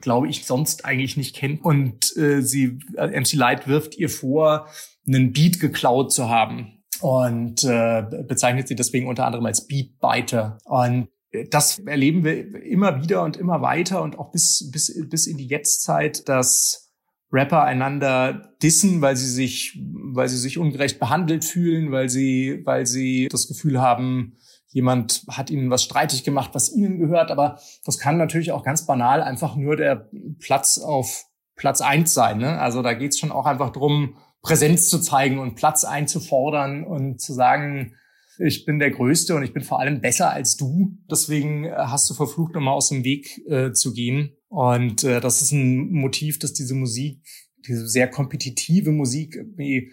glaube 0.00 0.28
ich, 0.28 0.46
sonst 0.46 0.84
eigentlich 0.84 1.16
nicht 1.16 1.36
kennt. 1.36 1.64
Und 1.64 2.16
äh, 2.16 2.40
sie, 2.40 2.78
äh, 2.96 3.08
MC 3.08 3.34
Light 3.34 3.68
wirft 3.68 3.96
ihr 3.96 4.08
vor, 4.08 4.68
einen 5.06 5.32
Beat 5.32 5.60
geklaut 5.60 6.12
zu 6.12 6.28
haben 6.28 6.82
und 7.00 7.62
äh, 7.64 8.04
bezeichnet 8.26 8.68
sie 8.68 8.74
deswegen 8.74 9.06
unter 9.06 9.26
anderem 9.26 9.46
als 9.46 9.66
Beatbiter. 9.66 10.58
Und 10.64 11.08
das 11.50 11.80
erleben 11.80 12.24
wir 12.24 12.62
immer 12.62 13.02
wieder 13.02 13.22
und 13.22 13.36
immer 13.36 13.60
weiter 13.62 14.02
und 14.02 14.18
auch 14.18 14.30
bis, 14.30 14.70
bis, 14.70 15.08
bis 15.08 15.26
in 15.26 15.36
die 15.36 15.46
Jetztzeit, 15.46 16.28
dass 16.28 16.92
Rapper 17.32 17.64
einander 17.64 18.54
dissen, 18.62 19.02
weil 19.02 19.16
sie 19.16 19.28
sich, 19.28 19.80
weil 19.92 20.28
sie 20.28 20.38
sich 20.38 20.58
ungerecht 20.58 21.00
behandelt 21.00 21.44
fühlen, 21.44 21.90
weil 21.90 22.08
sie, 22.08 22.62
weil 22.64 22.86
sie 22.86 23.28
das 23.28 23.48
Gefühl 23.48 23.80
haben, 23.80 24.36
jemand 24.68 25.24
hat 25.28 25.50
ihnen 25.50 25.70
was 25.70 25.82
streitig 25.82 26.24
gemacht, 26.24 26.50
was 26.52 26.72
ihnen 26.72 26.98
gehört. 26.98 27.30
Aber 27.30 27.58
das 27.84 27.98
kann 27.98 28.18
natürlich 28.18 28.52
auch 28.52 28.62
ganz 28.62 28.86
banal 28.86 29.22
einfach 29.22 29.56
nur 29.56 29.76
der 29.76 30.08
Platz 30.38 30.78
auf 30.78 31.24
Platz 31.56 31.80
eins 31.80 32.14
sein. 32.14 32.38
Ne? 32.38 32.58
Also 32.60 32.82
da 32.82 32.94
geht's 32.94 33.18
schon 33.18 33.32
auch 33.32 33.46
einfach 33.46 33.70
drum, 33.70 34.16
Präsenz 34.42 34.88
zu 34.88 35.00
zeigen 35.00 35.38
und 35.38 35.54
Platz 35.54 35.84
einzufordern 35.84 36.84
und 36.84 37.20
zu 37.20 37.32
sagen, 37.32 37.94
ich 38.38 38.64
bin 38.64 38.78
der 38.78 38.90
Größte 38.90 39.34
und 39.34 39.42
ich 39.42 39.52
bin 39.52 39.62
vor 39.62 39.80
allem 39.80 40.00
besser 40.00 40.30
als 40.30 40.56
du. 40.56 40.96
Deswegen 41.10 41.64
äh, 41.64 41.72
hast 41.76 42.08
du 42.10 42.14
verflucht, 42.14 42.54
nochmal 42.54 42.74
aus 42.74 42.88
dem 42.88 43.04
Weg 43.04 43.42
äh, 43.48 43.72
zu 43.72 43.92
gehen. 43.92 44.36
Und 44.48 45.04
äh, 45.04 45.20
das 45.20 45.42
ist 45.42 45.52
ein 45.52 45.92
Motiv, 45.92 46.38
dass 46.38 46.52
diese 46.52 46.74
Musik, 46.74 47.20
diese 47.66 47.88
sehr 47.88 48.08
kompetitive 48.08 48.92
Musik 48.92 49.36
irgendwie 49.36 49.92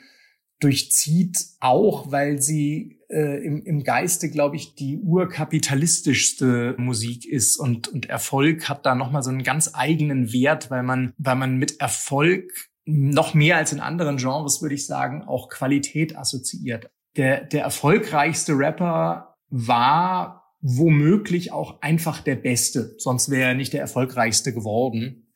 durchzieht, 0.59 1.43
auch 1.59 2.11
weil 2.11 2.41
sie 2.41 2.99
äh, 3.09 3.43
im, 3.43 3.63
im 3.63 3.83
Geiste, 3.83 4.29
glaube 4.29 4.55
ich, 4.55 4.75
die 4.75 4.97
urkapitalistischste 4.97 6.75
Musik 6.77 7.25
ist 7.25 7.57
und, 7.57 7.87
und 7.87 8.07
Erfolg 8.09 8.69
hat 8.69 8.85
da 8.85 8.93
nochmal 8.93 9.23
so 9.23 9.31
einen 9.31 9.43
ganz 9.43 9.71
eigenen 9.73 10.31
Wert, 10.31 10.69
weil 10.69 10.83
man, 10.83 11.13
weil 11.17 11.35
man 11.35 11.57
mit 11.57 11.79
Erfolg 11.79 12.69
noch 12.85 13.33
mehr 13.33 13.57
als 13.57 13.73
in 13.73 13.79
anderen 13.79 14.17
Genres, 14.17 14.61
würde 14.61 14.75
ich 14.75 14.85
sagen, 14.85 15.23
auch 15.23 15.49
Qualität 15.49 16.15
assoziiert 16.15 16.91
der, 17.17 17.45
der 17.45 17.63
erfolgreichste 17.63 18.53
Rapper 18.53 19.35
war 19.49 20.55
womöglich 20.61 21.51
auch 21.51 21.81
einfach 21.81 22.21
der 22.21 22.35
Beste. 22.35 22.95
Sonst 22.97 23.29
wäre 23.29 23.49
er 23.49 23.55
nicht 23.55 23.73
der 23.73 23.81
erfolgreichste 23.81 24.53
geworden. 24.53 25.33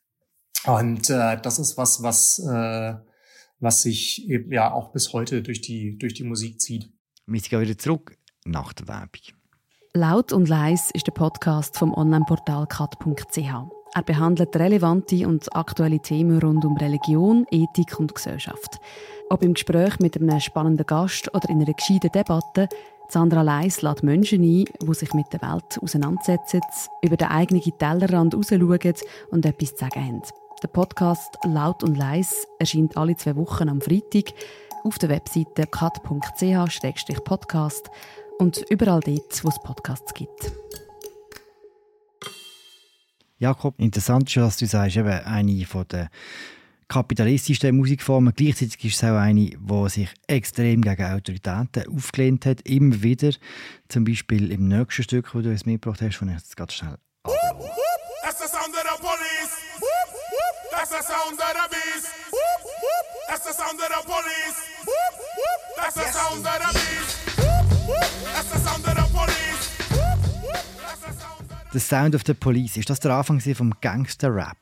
Und 0.64 1.10
äh, 1.10 1.40
das 1.40 1.58
ist 1.58 1.76
was, 1.76 2.02
was, 2.02 2.38
äh, 2.38 2.94
was 3.60 3.82
sich 3.82 4.28
eben 4.28 4.52
ja 4.52 4.72
auch 4.72 4.92
bis 4.92 5.12
heute 5.12 5.42
durch 5.42 5.60
die, 5.60 5.98
durch 5.98 6.14
die 6.14 6.24
Musik 6.24 6.60
zieht. 6.60 6.92
Wir 7.26 7.40
gehen 7.40 7.60
wieder 7.60 7.78
zurück 7.78 8.16
nach 8.44 8.72
der 8.72 8.88
Werbung. 8.88 9.22
Laut 9.92 10.32
und 10.32 10.48
leis 10.48 10.90
ist 10.92 11.06
der 11.06 11.12
Podcast 11.12 11.76
vom 11.76 11.92
Onlineportal 11.92 12.66
kat.ch. 12.66 13.38
Er 13.96 14.02
behandelt 14.02 14.54
relevante 14.54 15.26
und 15.26 15.56
aktuelle 15.56 16.00
Themen 16.00 16.38
rund 16.38 16.66
um 16.66 16.76
Religion, 16.76 17.46
Ethik 17.50 17.98
und 17.98 18.14
Gesellschaft. 18.14 18.78
Ob 19.30 19.42
im 19.42 19.54
Gespräch 19.54 19.98
mit 20.00 20.20
einem 20.20 20.38
spannenden 20.38 20.84
Gast 20.84 21.34
oder 21.34 21.48
in 21.48 21.62
einer 21.62 21.72
gescheiten 21.72 22.12
Debatte, 22.12 22.68
Sandra 23.08 23.40
Leis 23.40 23.80
lädt 23.80 24.02
Menschen 24.02 24.42
ein, 24.42 24.66
die 24.66 24.94
sich 24.94 25.14
mit 25.14 25.32
der 25.32 25.40
Welt 25.40 25.82
auseinandersetzen, 25.82 26.60
über 27.00 27.16
den 27.16 27.28
eigenen 27.28 27.62
Tellerrand 27.62 28.34
rausschauen 28.34 28.94
und 29.30 29.46
etwas 29.46 29.70
zu 29.70 29.76
sagen 29.78 30.04
haben. 30.04 30.22
Der 30.62 30.68
Podcast 30.68 31.38
Laut 31.44 31.82
und 31.82 31.96
Leis 31.96 32.46
erscheint 32.58 32.98
alle 32.98 33.16
zwei 33.16 33.34
Wochen 33.36 33.70
am 33.70 33.80
Freitag 33.80 34.34
auf 34.84 34.98
der 34.98 35.08
Webseite 35.08 35.66
kat.ch-podcast 35.66 37.90
und 38.40 38.62
überall 38.68 39.00
dort, 39.00 39.42
wo 39.42 39.48
es 39.48 39.58
Podcasts 39.60 40.12
gibt. 40.12 40.52
Jakob, 43.38 43.74
interessant 43.78 44.28
ist, 44.30 44.42
was 44.42 44.56
du 44.56 44.66
sagst, 44.66 44.96
eben 44.96 45.08
eine 45.08 45.66
von 45.66 45.86
der 45.88 46.08
kapitalistischsten 46.88 47.76
Musikformen. 47.76 48.32
Gleichzeitig 48.34 48.82
ist 48.84 48.96
es 48.96 49.04
auch 49.04 49.16
eine, 49.16 49.50
die 49.50 49.88
sich 49.88 50.08
extrem 50.26 50.80
gegen 50.80 51.04
Autoritäten 51.04 51.94
aufgelehnt 51.94 52.46
hat. 52.46 52.62
Immer 52.62 53.02
wieder. 53.02 53.32
Zum 53.88 54.04
Beispiel 54.04 54.50
im 54.52 54.68
nächsten 54.68 55.02
Stück, 55.02 55.30
das 55.32 55.42
du 55.42 55.50
uns 55.50 55.66
mitgebracht 55.66 56.00
hast, 56.00 56.16
von 56.16 56.28
ich 56.28 56.34
jetzt 56.34 56.56
ganz 56.56 56.72
schnell 56.74 56.96
That's 58.22 58.40
the 58.40 58.48
sound 58.48 58.74
of 58.74 58.82
the 58.82 58.98
police. 59.00 59.52
That's 60.72 60.90
the 60.90 61.02
sound 61.02 61.38
of 61.38 61.54
the 61.54 61.68
beast. 61.70 62.08
That's 63.28 63.44
the 63.44 63.52
sound 63.52 63.80
of 63.80 63.88
the 63.88 64.02
police. 64.04 64.58
That's 65.76 65.94
the 65.94 66.04
sound 66.10 66.46
of 66.46 66.58
the 66.58 66.72
beast. 66.74 67.12
That's 68.34 68.50
the 68.50 68.58
sound 68.58 68.86
of 68.86 68.94
the 68.96 69.16
police. 69.16 69.55
The 71.76 71.80
Sound 71.80 72.14
of 72.14 72.22
the 72.26 72.32
Police. 72.32 72.78
Ist 72.78 72.88
das 72.88 73.00
der 73.00 73.10
Anfang 73.10 73.38
vom 73.38 73.74
Gangster-Rap? 73.82 74.56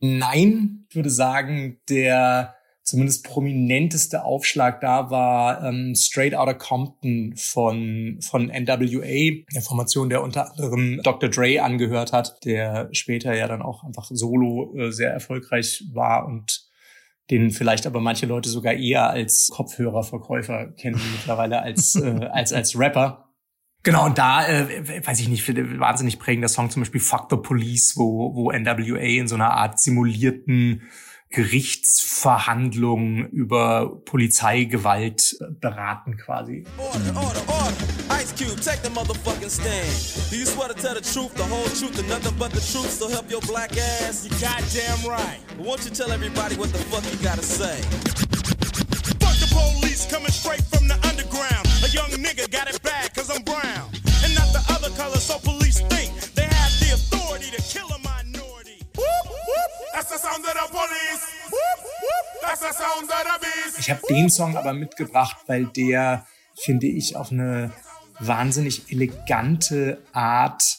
Nein, 0.00 0.84
ich 0.88 0.96
würde 0.96 1.10
sagen, 1.10 1.78
der 1.88 2.56
zumindest 2.82 3.24
prominenteste 3.24 4.24
Aufschlag 4.24 4.80
da 4.80 5.12
war 5.12 5.62
ähm, 5.62 5.94
Straight 5.94 6.34
Outta 6.34 6.54
Compton 6.54 7.34
von, 7.36 8.18
von 8.20 8.46
NWA, 8.46 9.44
der 9.54 9.62
Formation, 9.62 10.08
der 10.08 10.24
unter 10.24 10.50
anderem 10.50 11.00
Dr. 11.04 11.28
Dre 11.28 11.62
angehört 11.62 12.12
hat, 12.12 12.44
der 12.44 12.88
später 12.90 13.36
ja 13.36 13.46
dann 13.46 13.62
auch 13.62 13.84
einfach 13.84 14.06
solo 14.10 14.74
äh, 14.76 14.90
sehr 14.90 15.12
erfolgreich 15.12 15.84
war 15.92 16.26
und 16.26 16.68
den 17.30 17.52
vielleicht 17.52 17.86
aber 17.86 18.00
manche 18.00 18.26
Leute 18.26 18.48
sogar 18.48 18.72
eher 18.72 19.08
als 19.08 19.50
Kopfhörerverkäufer 19.50 20.72
kennen 20.72 21.00
mittlerweile 21.12 21.62
als, 21.62 21.94
äh, 22.02 22.28
als, 22.32 22.52
als 22.52 22.76
Rapper. 22.76 23.21
Genau, 23.84 24.06
und 24.06 24.16
da, 24.16 24.46
äh, 24.46 25.06
weiß 25.06 25.18
ich 25.18 25.28
nicht, 25.28 25.46
wahnsinnig 25.80 26.20
prägender 26.20 26.48
Song, 26.48 26.70
zum 26.70 26.82
Beispiel 26.82 27.00
Fuck 27.00 27.28
Police, 27.42 27.94
wo, 27.96 28.32
wo 28.34 28.52
NWA 28.52 29.00
in 29.00 29.26
so 29.26 29.34
einer 29.34 29.50
Art 29.50 29.80
simulierten 29.80 30.82
Gerichtsverhandlungen 31.30 33.26
über 33.30 34.00
Polizeigewalt 34.04 35.36
beraten 35.60 36.16
quasi. 36.18 36.64
Order, 36.76 37.16
order, 37.16 37.40
order. 37.48 37.72
Ice 38.20 38.32
Cube, 38.36 38.60
take 38.60 38.82
the 38.82 38.90
motherfucking 38.90 39.50
stand. 39.50 40.30
Do 40.30 40.36
you 40.36 40.44
swear 40.44 40.68
to 40.68 40.74
tell 40.74 40.94
the 40.94 41.00
truth, 41.00 41.34
the 41.34 41.42
whole 41.44 41.64
truth, 41.70 41.98
and 41.98 42.08
nothing 42.08 42.36
but 42.38 42.52
the 42.52 42.60
truth, 42.60 42.90
so 42.90 43.08
help 43.08 43.30
your 43.30 43.40
black 43.48 43.72
ass? 43.78 44.24
You 44.24 44.30
goddamn 44.38 45.08
right. 45.08 45.40
Won't 45.58 45.84
you 45.86 45.90
tell 45.90 46.12
everybody 46.12 46.54
what 46.56 46.70
the 46.70 46.78
fuck 46.92 47.02
you 47.10 47.18
gotta 47.24 47.42
say? 47.42 47.80
Fuck 49.18 49.36
the 49.40 49.48
police 49.50 50.06
coming 50.06 50.30
straight 50.30 50.62
from 50.70 50.86
the 50.86 51.00
underground. 51.08 51.66
A 51.82 51.88
young 51.88 52.10
nigga 52.22 52.46
got 52.50 52.68
it 52.68 52.80
bad 52.82 52.91
cause 53.14 53.30
I'm 53.30 53.42
brown. 53.42 53.86
And 54.24 54.34
not 54.34 54.48
the 54.52 54.62
other 54.74 54.90
color, 54.96 55.20
so 55.20 55.38
police 55.38 55.80
think 55.92 56.10
they 56.34 56.44
have 56.44 56.72
the 56.80 56.94
authority 56.94 57.50
to 57.56 57.62
kill 57.62 57.88
a 57.92 57.98
minority. 57.98 58.78
Whoop, 58.96 59.26
whoop. 59.28 59.70
That's 59.94 60.10
the 60.10 60.18
sound 60.18 60.44
of 60.44 60.54
the 60.54 60.68
police. 60.70 61.22
Whoop, 61.50 61.80
whoop. 62.04 62.26
That's 62.42 62.60
the 62.60 62.72
sound 62.72 63.10
of 63.10 63.22
the 63.28 63.38
beast. 63.44 63.78
Ich 63.78 63.90
habe 63.90 64.00
den 64.08 64.30
Song 64.30 64.56
aber 64.56 64.72
mitgebracht, 64.72 65.36
weil 65.46 65.66
der, 65.66 66.26
finde 66.64 66.86
ich, 66.86 67.16
auf 67.16 67.32
eine 67.32 67.72
wahnsinnig 68.18 68.90
elegante 68.90 70.02
Art 70.12 70.78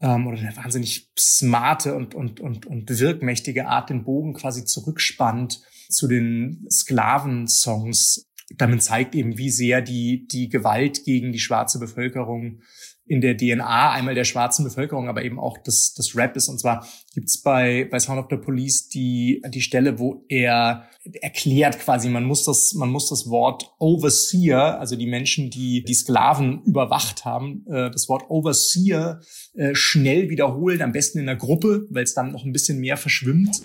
ähm, 0.00 0.26
oder 0.26 0.38
eine 0.38 0.56
wahnsinnig 0.56 1.10
smarte 1.18 1.94
und, 1.94 2.14
und, 2.14 2.40
und, 2.40 2.66
und 2.66 2.98
wirkmächtige 2.98 3.66
Art 3.66 3.90
den 3.90 4.04
Bogen 4.04 4.34
quasi 4.34 4.64
zurückspannt 4.64 5.60
zu 5.88 6.08
den 6.08 6.66
Sklavensongs. 6.70 8.26
Damit 8.56 8.82
zeigt 8.82 9.14
eben, 9.14 9.38
wie 9.38 9.50
sehr 9.50 9.80
die, 9.80 10.26
die 10.26 10.48
Gewalt 10.48 11.04
gegen 11.04 11.32
die 11.32 11.40
schwarze 11.40 11.78
Bevölkerung 11.78 12.60
in 13.06 13.20
der 13.20 13.36
DNA 13.36 13.92
einmal 13.92 14.14
der 14.14 14.24
schwarzen 14.24 14.64
Bevölkerung, 14.64 15.08
aber 15.08 15.24
eben 15.24 15.38
auch 15.38 15.58
das, 15.58 15.92
das 15.94 16.16
Rap 16.16 16.36
ist. 16.36 16.48
Und 16.48 16.58
zwar 16.58 16.86
gibt's 17.14 17.42
bei, 17.42 17.86
bei 17.90 17.98
Sound 17.98 18.18
of 18.18 18.26
the 18.30 18.36
Police 18.36 18.88
die, 18.88 19.42
die 19.48 19.60
Stelle, 19.60 19.98
wo 19.98 20.24
er 20.28 20.88
erklärt 21.20 21.78
quasi, 21.80 22.08
man 22.08 22.24
muss 22.24 22.44
das, 22.44 22.72
man 22.72 22.88
muss 22.88 23.10
das 23.10 23.28
Wort 23.28 23.74
Overseer, 23.78 24.80
also 24.80 24.96
die 24.96 25.06
Menschen, 25.06 25.50
die 25.50 25.84
die 25.84 25.94
Sklaven 25.94 26.62
überwacht 26.64 27.26
haben, 27.26 27.66
äh, 27.68 27.90
das 27.90 28.08
Wort 28.08 28.30
Overseer 28.30 29.20
äh, 29.52 29.74
schnell 29.74 30.30
wiederholen, 30.30 30.80
am 30.80 30.92
besten 30.92 31.18
in 31.18 31.26
der 31.26 31.36
Gruppe, 31.36 31.86
weil 31.90 32.04
es 32.04 32.14
dann 32.14 32.32
noch 32.32 32.44
ein 32.44 32.52
bisschen 32.52 32.80
mehr 32.80 32.96
verschwimmt. 32.96 33.60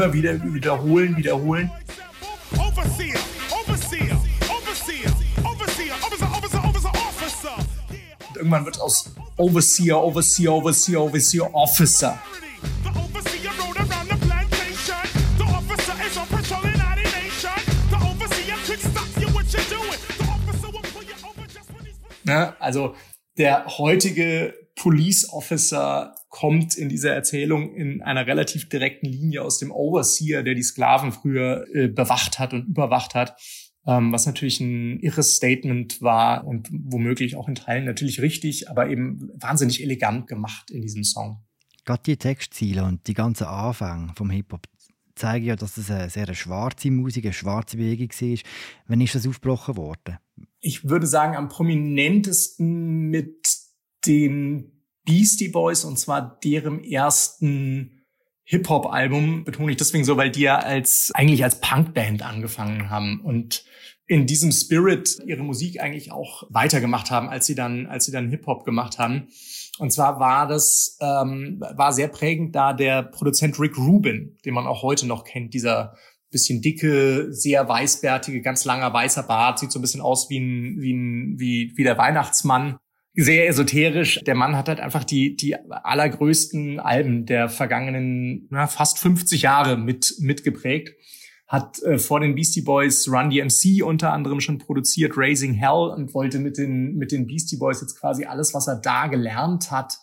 Immer 0.00 0.14
wieder 0.14 0.54
wiederholen, 0.54 1.14
wiederholen. 1.14 1.70
Und 8.28 8.36
irgendwann 8.36 8.64
wird 8.64 8.80
aus 8.80 9.14
Overseer, 9.36 10.02
Overseer, 10.02 10.54
Overseer, 10.54 11.02
Overseer, 11.02 11.54
Officer. 11.54 12.18
Also 22.58 22.94
der 23.36 23.66
heutige 23.66 24.54
Police 24.76 25.28
Officer 25.30 26.14
kommt 26.30 26.76
in 26.76 26.88
dieser 26.88 27.12
Erzählung 27.12 27.74
in 27.74 28.02
einer 28.02 28.26
relativ 28.26 28.68
direkten 28.68 29.06
Linie 29.06 29.42
aus 29.42 29.58
dem 29.58 29.72
Overseer, 29.72 30.42
der 30.42 30.54
die 30.54 30.62
Sklaven 30.62 31.12
früher 31.12 31.66
äh, 31.74 31.88
bewacht 31.88 32.38
hat 32.38 32.54
und 32.54 32.68
überwacht 32.68 33.14
hat, 33.14 33.36
ähm, 33.86 34.12
was 34.12 34.26
natürlich 34.26 34.60
ein 34.60 35.00
irres 35.00 35.36
Statement 35.36 36.00
war 36.00 36.46
und 36.46 36.68
womöglich 36.70 37.34
auch 37.36 37.48
in 37.48 37.56
Teilen 37.56 37.84
natürlich 37.84 38.22
richtig, 38.22 38.70
aber 38.70 38.88
eben 38.88 39.30
wahnsinnig 39.34 39.82
elegant 39.82 40.28
gemacht 40.28 40.70
in 40.70 40.82
diesem 40.82 41.02
Song. 41.02 41.42
Gerade 41.84 42.02
die 42.06 42.16
Textziele 42.16 42.84
und 42.84 43.06
die 43.08 43.14
ganzen 43.14 43.44
Anfänge 43.44 44.12
vom 44.14 44.30
Hip-Hop 44.30 44.66
zeigen 45.16 45.46
ja, 45.46 45.56
dass 45.56 45.76
es 45.76 45.90
eine 45.90 46.08
sehr 46.08 46.32
schwarze 46.34 46.90
Musik, 46.90 47.24
eine 47.24 47.32
schwarze 47.32 47.76
Bewegung 47.76 48.08
war. 48.08 48.38
Wann 48.86 49.00
ist 49.00 49.14
das 49.16 49.26
aufgebrochen 49.26 49.76
worden? 49.76 50.18
Ich 50.60 50.88
würde 50.88 51.06
sagen, 51.06 51.36
am 51.36 51.48
prominentesten 51.48 53.08
mit 53.08 53.48
den 54.06 54.79
Beastie 55.04 55.48
Boys 55.48 55.84
und 55.84 55.98
zwar 55.98 56.38
deren 56.42 56.82
ersten 56.84 58.00
Hip-Hop-Album, 58.44 59.44
betone 59.44 59.70
ich 59.70 59.76
deswegen 59.76 60.04
so, 60.04 60.16
weil 60.16 60.30
die 60.30 60.40
ja 60.40 60.58
als, 60.58 61.12
eigentlich 61.14 61.44
als 61.44 61.60
Punkband 61.60 62.22
angefangen 62.22 62.90
haben 62.90 63.20
und 63.20 63.64
in 64.06 64.26
diesem 64.26 64.50
Spirit 64.50 65.18
ihre 65.24 65.44
Musik 65.44 65.80
eigentlich 65.80 66.10
auch 66.10 66.42
weitergemacht 66.50 67.12
haben, 67.12 67.28
als 67.28 67.46
sie 67.46 67.54
dann, 67.54 67.86
als 67.86 68.06
sie 68.06 68.12
dann 68.12 68.28
Hip-Hop 68.28 68.64
gemacht 68.64 68.98
haben. 68.98 69.28
Und 69.78 69.92
zwar 69.92 70.18
war 70.18 70.48
das, 70.48 70.98
ähm, 71.00 71.60
war 71.60 71.92
sehr 71.92 72.08
prägend 72.08 72.56
da 72.56 72.72
der 72.72 73.04
Produzent 73.04 73.60
Rick 73.60 73.78
Rubin, 73.78 74.36
den 74.44 74.52
man 74.52 74.66
auch 74.66 74.82
heute 74.82 75.06
noch 75.06 75.22
kennt, 75.22 75.54
dieser 75.54 75.94
bisschen 76.30 76.60
dicke, 76.60 77.32
sehr 77.32 77.68
weißbärtige, 77.68 78.40
ganz 78.40 78.64
langer 78.64 78.92
weißer 78.92 79.22
Bart, 79.22 79.60
sieht 79.60 79.70
so 79.70 79.78
ein 79.78 79.82
bisschen 79.82 80.00
aus 80.00 80.28
wie 80.28 80.38
ein, 80.38 80.80
wie 80.80 80.92
ein, 80.92 81.38
wie, 81.38 81.72
wie 81.76 81.84
der 81.84 81.98
Weihnachtsmann 81.98 82.78
sehr 83.14 83.48
esoterisch. 83.48 84.20
Der 84.26 84.34
Mann 84.34 84.56
hat 84.56 84.68
halt 84.68 84.80
einfach 84.80 85.04
die, 85.04 85.36
die 85.36 85.56
allergrößten 85.56 86.80
Alben 86.80 87.26
der 87.26 87.48
vergangenen 87.48 88.46
na, 88.50 88.66
fast 88.66 88.98
50 88.98 89.42
Jahre 89.42 89.76
mit, 89.76 90.14
mitgeprägt. 90.20 90.94
Hat 91.46 91.82
äh, 91.82 91.98
vor 91.98 92.20
den 92.20 92.36
Beastie 92.36 92.62
Boys 92.62 93.08
Run 93.08 93.30
DMC 93.30 93.82
unter 93.82 94.12
anderem 94.12 94.40
schon 94.40 94.58
produziert, 94.58 95.14
Raising 95.16 95.54
Hell 95.54 95.92
und 95.96 96.14
wollte 96.14 96.38
mit 96.38 96.58
den, 96.58 96.96
mit 96.96 97.10
den 97.10 97.26
Beastie 97.26 97.56
Boys 97.56 97.80
jetzt 97.80 97.98
quasi 97.98 98.24
alles, 98.24 98.54
was 98.54 98.68
er 98.68 98.76
da 98.76 99.08
gelernt 99.08 99.72
hat, 99.72 99.98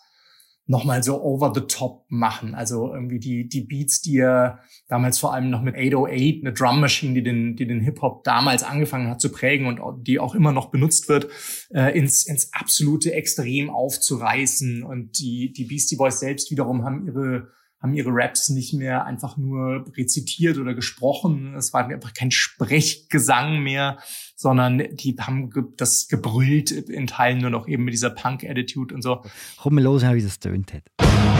nochmal 0.68 1.02
so 1.02 1.20
over 1.22 1.50
the 1.54 1.62
top 1.62 2.04
machen. 2.08 2.54
Also 2.54 2.92
irgendwie 2.92 3.18
die, 3.18 3.48
die 3.48 3.62
Beats, 3.62 4.02
die 4.02 4.18
er 4.18 4.60
damals 4.86 5.18
vor 5.18 5.32
allem 5.32 5.48
noch 5.48 5.62
mit 5.62 5.74
808, 5.74 6.44
eine 6.44 6.52
Drum 6.52 6.80
Machine, 6.80 7.14
die 7.14 7.22
den, 7.22 7.56
die 7.56 7.66
den 7.66 7.80
Hip-Hop 7.80 8.22
damals 8.22 8.62
angefangen 8.62 9.08
hat 9.08 9.20
zu 9.20 9.32
prägen 9.32 9.66
und 9.66 10.06
die 10.06 10.20
auch 10.20 10.34
immer 10.34 10.52
noch 10.52 10.70
benutzt 10.70 11.08
wird, 11.08 11.28
äh, 11.70 11.98
ins, 11.98 12.26
ins 12.26 12.52
absolute 12.52 13.12
Extrem 13.14 13.70
aufzureißen. 13.70 14.82
Und 14.82 15.18
die, 15.18 15.52
die 15.52 15.64
Beastie 15.64 15.96
Boys 15.96 16.20
selbst 16.20 16.50
wiederum 16.50 16.84
haben 16.84 17.06
ihre 17.06 17.48
haben 17.80 17.94
ihre 17.94 18.10
Raps 18.10 18.48
nicht 18.48 18.74
mehr 18.74 19.06
einfach 19.06 19.36
nur 19.36 19.84
rezitiert 19.96 20.58
oder 20.58 20.74
gesprochen. 20.74 21.54
Es 21.54 21.72
war 21.72 21.86
einfach 21.86 22.12
kein 22.12 22.30
Sprechgesang 22.30 23.60
mehr, 23.60 23.98
sondern 24.34 24.78
die 24.96 25.16
haben 25.20 25.50
das 25.76 26.08
gebrüllt 26.08 26.70
in 26.70 27.06
Teilen 27.06 27.38
nur 27.38 27.50
noch 27.50 27.68
eben 27.68 27.84
mit 27.84 27.94
dieser 27.94 28.10
Punk-Attitude 28.10 28.94
und 28.94 29.02
so. 29.02 29.22
Komm 29.58 29.76
mal 29.76 29.84
los, 29.84 30.02
wie 30.02 30.22
das 30.22 30.38
tönt 30.40 30.72
hat. 30.74 31.37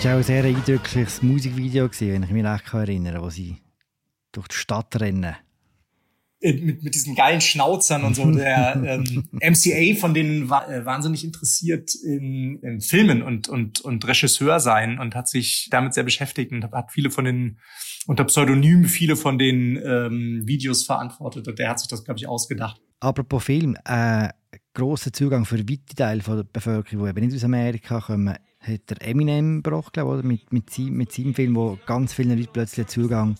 Es 0.00 0.06
war 0.06 0.14
auch 0.14 0.16
ein 0.16 0.22
sehr 0.22 0.44
eindrückliches 0.44 1.22
Musikvideo, 1.22 1.90
wenn 2.00 2.22
ich 2.22 2.30
mich 2.30 2.42
recht 2.42 2.72
erinnere, 2.72 3.20
wo 3.20 3.28
sie 3.28 3.58
durch 4.32 4.48
die 4.48 4.56
Stadt 4.56 4.98
rennen. 4.98 5.36
Äh, 6.40 6.54
mit, 6.54 6.82
mit 6.82 6.94
diesen 6.94 7.14
geilen 7.14 7.42
Schnauzern 7.42 8.04
und 8.04 8.16
so. 8.16 8.30
Der 8.32 8.82
ähm, 8.82 9.28
MCA 9.42 10.00
von 10.00 10.14
denen 10.14 10.48
war 10.48 10.70
äh, 10.70 10.86
wahnsinnig 10.86 11.22
interessiert 11.22 11.94
in, 11.94 12.60
in 12.62 12.80
Filmen 12.80 13.20
und, 13.20 13.50
und, 13.50 13.82
und 13.82 14.08
Regisseur 14.08 14.58
sein 14.58 14.98
und 14.98 15.14
hat 15.14 15.28
sich 15.28 15.68
damit 15.70 15.92
sehr 15.92 16.04
beschäftigt 16.04 16.50
und 16.50 16.64
hat 16.64 16.92
viele 16.92 17.10
von 17.10 17.26
den, 17.26 17.58
unter 18.06 18.24
Pseudonym 18.24 18.86
viele 18.86 19.16
von 19.16 19.38
den 19.38 19.76
ähm, 19.84 20.46
Videos 20.46 20.86
verantwortet 20.86 21.46
und 21.46 21.58
der 21.58 21.68
hat 21.68 21.78
sich 21.78 21.88
das, 21.88 22.06
glaube 22.06 22.16
ich, 22.16 22.26
ausgedacht. 22.26 22.80
Apropos 23.00 23.44
Film, 23.44 23.76
äh, 23.84 24.30
grosser 24.72 25.12
Zugang 25.12 25.44
für 25.44 25.58
weite 25.58 25.94
Teile 25.94 26.22
der 26.22 26.44
Bevölkerung, 26.44 27.04
die 27.04 27.10
eben 27.10 27.26
nicht 27.26 27.36
aus 27.36 27.44
Amerika 27.44 28.00
kommen, 28.00 28.38
hat 28.60 28.90
der 28.90 29.08
Eminem 29.08 29.62
gebracht, 29.62 29.92
glaube 29.94 30.18
ich, 30.18 30.24
mit, 30.24 30.52
mit, 30.52 30.70
seinem, 30.70 30.96
mit 30.96 31.12
seinem 31.12 31.34
Film, 31.34 31.56
wo 31.56 31.78
ganz 31.86 32.12
vielen 32.12 32.38
Leuten 32.38 32.52
plötzlich 32.52 32.86
Zugang 32.88 33.36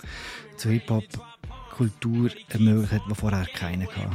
zu 0.57 0.71
Hip-Hop-Kultur 0.71 2.31
ermöglicht 2.49 2.93
hat, 2.93 3.03
die 3.09 3.15
vorher 3.15 3.47
keiner 3.55 3.87
hatte. 3.87 4.11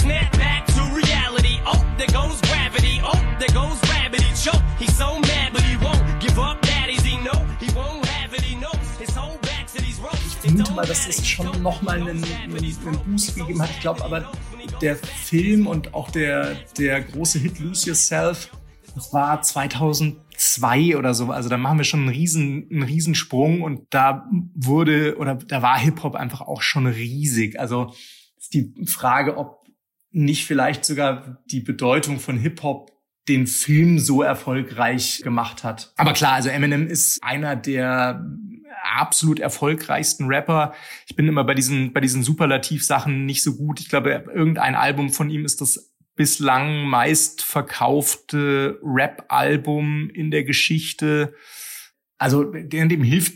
Snap 0.00 0.32
back 0.32 0.66
to 0.66 0.82
reality. 0.94 1.60
Oh, 1.66 1.84
there 1.98 2.06
goes 2.06 2.40
gravity. 2.40 3.00
Oh, 3.04 3.12
there 3.38 3.52
goes 3.52 3.78
gravity. 3.82 4.24
Choke. 4.34 4.62
He's 4.78 4.96
so 4.96 5.18
mad, 5.18 5.52
but 5.52 5.62
he 5.62 5.76
won't 5.76 6.20
give 6.20 6.38
up. 6.38 6.60
Daddies, 6.62 7.02
he 7.02 7.18
know 7.18 7.44
he 7.58 7.68
won't 7.74 7.99
vermute 10.50 10.72
mal, 10.72 10.86
dass 10.86 11.06
das 11.06 11.26
schon 11.26 11.62
nochmal 11.62 12.00
einen, 12.00 12.24
einen, 12.44 12.98
Boost 13.06 13.36
gegeben 13.36 13.62
hat. 13.62 13.70
Ich 13.70 13.80
glaube 13.80 14.04
aber, 14.04 14.30
der 14.80 14.96
Film 14.96 15.66
und 15.66 15.94
auch 15.94 16.10
der, 16.10 16.56
der 16.76 17.02
große 17.02 17.38
Hit 17.38 17.60
Lose 17.60 17.88
Yourself, 17.88 18.50
das 18.94 19.12
war 19.12 19.40
2010 19.42 20.20
2 20.40 20.96
oder 20.96 21.12
so. 21.12 21.30
Also 21.30 21.50
da 21.50 21.58
machen 21.58 21.76
wir 21.76 21.84
schon 21.84 22.00
einen 22.00 22.08
riesen, 22.08 22.66
einen 22.70 22.82
riesen 22.82 23.14
Sprung 23.14 23.60
und 23.60 23.82
da 23.90 24.26
wurde 24.54 25.18
oder 25.18 25.34
da 25.34 25.60
war 25.60 25.78
Hip-Hop 25.78 26.14
einfach 26.14 26.40
auch 26.40 26.62
schon 26.62 26.86
riesig. 26.86 27.60
Also 27.60 27.92
ist 28.38 28.54
die 28.54 28.72
Frage, 28.86 29.36
ob 29.36 29.66
nicht 30.12 30.46
vielleicht 30.46 30.86
sogar 30.86 31.42
die 31.50 31.60
Bedeutung 31.60 32.18
von 32.18 32.38
Hip-Hop 32.38 32.90
den 33.28 33.46
Film 33.46 33.98
so 33.98 34.22
erfolgreich 34.22 35.20
gemacht 35.22 35.62
hat. 35.62 35.92
Aber 35.98 36.14
klar, 36.14 36.32
also 36.32 36.48
Eminem 36.48 36.86
ist 36.86 37.22
einer 37.22 37.54
der 37.54 38.24
absolut 38.82 39.40
erfolgreichsten 39.40 40.26
Rapper. 40.26 40.74
Ich 41.06 41.16
bin 41.16 41.28
immer 41.28 41.44
bei 41.44 41.54
diesen, 41.54 41.92
bei 41.92 42.00
diesen 42.00 42.22
Superlativ-Sachen 42.22 43.26
nicht 43.26 43.42
so 43.42 43.56
gut. 43.56 43.80
Ich 43.80 43.88
glaube, 43.88 44.24
irgendein 44.34 44.74
Album 44.74 45.10
von 45.10 45.30
ihm 45.30 45.44
ist 45.44 45.60
das 45.60 45.92
bislang 46.16 46.84
meistverkaufte 46.84 48.78
Rap-Album 48.82 50.10
in 50.10 50.30
der 50.30 50.44
Geschichte. 50.44 51.34
Also 52.18 52.44
dem 52.44 53.02
hilft, 53.02 53.34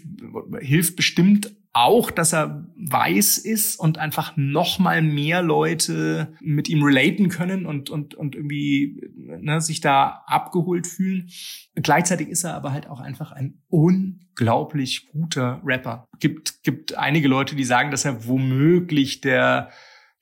hilft 0.60 0.96
bestimmt 0.96 1.56
auch, 1.74 2.12
dass 2.12 2.32
er 2.32 2.66
weiß 2.76 3.36
ist 3.38 3.78
und 3.78 3.98
einfach 3.98 4.34
noch 4.36 4.78
mal 4.78 5.02
mehr 5.02 5.42
Leute 5.42 6.32
mit 6.40 6.68
ihm 6.68 6.84
relaten 6.84 7.28
können 7.28 7.66
und 7.66 7.90
und 7.90 8.14
und 8.14 8.36
irgendwie 8.36 9.02
ne, 9.16 9.60
sich 9.60 9.80
da 9.80 10.22
abgeholt 10.26 10.86
fühlen. 10.86 11.28
Gleichzeitig 11.74 12.28
ist 12.28 12.44
er 12.44 12.54
aber 12.54 12.72
halt 12.72 12.88
auch 12.88 13.00
einfach 13.00 13.32
ein 13.32 13.60
unglaublich 13.68 15.08
guter 15.08 15.60
Rapper. 15.64 16.06
Gibt 16.20 16.62
gibt 16.62 16.96
einige 16.96 17.26
Leute, 17.26 17.56
die 17.56 17.64
sagen, 17.64 17.90
dass 17.90 18.04
er 18.04 18.26
womöglich 18.26 19.20
der 19.20 19.70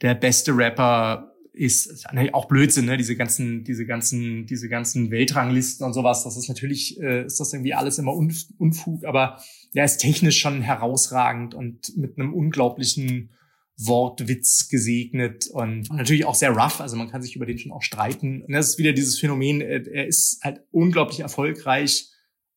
der 0.00 0.14
beste 0.14 0.56
Rapper 0.56 1.31
ist, 1.52 1.86
ist 1.86 2.06
auch 2.32 2.46
Blödsinn, 2.46 2.86
ne? 2.86 2.96
Diese 2.96 3.14
ganzen, 3.16 3.64
diese 3.64 3.84
ganzen, 3.84 4.46
diese 4.46 4.68
ganzen 4.68 5.10
Weltranglisten 5.10 5.84
und 5.86 5.92
sowas. 5.92 6.24
Das 6.24 6.36
ist 6.36 6.48
natürlich, 6.48 7.00
äh, 7.00 7.26
ist 7.26 7.40
das 7.40 7.52
irgendwie 7.52 7.74
alles 7.74 7.98
immer 7.98 8.14
Unfug, 8.14 9.04
aber 9.04 9.38
der 9.74 9.84
ist 9.84 9.98
technisch 9.98 10.38
schon 10.38 10.62
herausragend 10.62 11.54
und 11.54 11.96
mit 11.96 12.18
einem 12.18 12.32
unglaublichen 12.32 13.30
Wortwitz 13.76 14.68
gesegnet 14.68 15.46
und 15.48 15.90
natürlich 15.92 16.24
auch 16.24 16.34
sehr 16.34 16.50
rough. 16.50 16.80
Also 16.80 16.96
man 16.96 17.10
kann 17.10 17.22
sich 17.22 17.36
über 17.36 17.46
den 17.46 17.58
schon 17.58 17.72
auch 17.72 17.82
streiten. 17.82 18.42
Und 18.42 18.52
das 18.52 18.70
ist 18.70 18.78
wieder 18.78 18.92
dieses 18.92 19.18
Phänomen, 19.18 19.60
äh, 19.60 19.82
er 19.90 20.06
ist 20.06 20.42
halt 20.42 20.62
unglaublich 20.70 21.20
erfolgreich, 21.20 22.08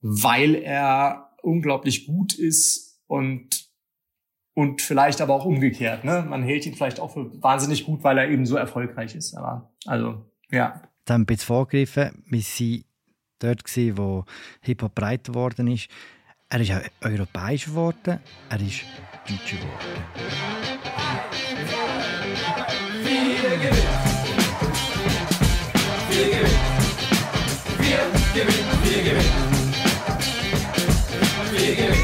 weil 0.01 0.55
er 0.55 1.31
unglaublich 1.41 2.05
gut 2.07 2.33
ist 2.33 2.99
und 3.07 3.64
und 4.55 4.81
vielleicht 4.81 5.21
aber 5.21 5.35
auch 5.35 5.45
umgekehrt. 5.45 6.03
Ne? 6.03 6.25
Man 6.27 6.41
hält 6.41 6.65
ihn 6.65 6.73
vielleicht 6.73 6.99
auch 6.99 7.11
für 7.13 7.29
wahnsinnig 7.43 7.85
gut, 7.85 8.03
weil 8.03 8.17
er 8.17 8.29
eben 8.29 8.47
so 8.47 8.55
erfolgreich 8.55 9.13
ist. 9.15 9.35
Aber 9.35 9.69
also, 9.85 10.25
ja. 10.49 10.81
Dann 11.03 11.21
ein 11.21 11.25
bisschen 11.27 11.45
vorgegriffen. 11.45 12.23
Wir 12.25 12.39
waren 12.39 12.83
dort, 13.39 13.63
gewesen, 13.63 13.97
wo 13.97 14.25
Hip-Hop 14.61 14.95
breit 14.95 15.25
geworden 15.25 15.67
ist. 15.67 15.89
Er 16.49 16.61
ist 16.61 16.71
auch 16.71 16.81
europäisch 17.01 17.65
geworden, 17.65 18.19
er 18.49 18.61
ist 18.61 18.85
deutsch 19.27 19.51
geworden. 19.51 19.71
Wir 23.03 23.57
gewinnen. 23.57 23.75
Wir 26.09 26.25
gewinnen. 26.25 26.49
Wir 27.79 28.43
gewinnen. 28.43 28.65
Wir 28.83 29.03
gewinnen. 29.03 29.55
Wir 31.51 31.75
gewinnen. 31.75 31.94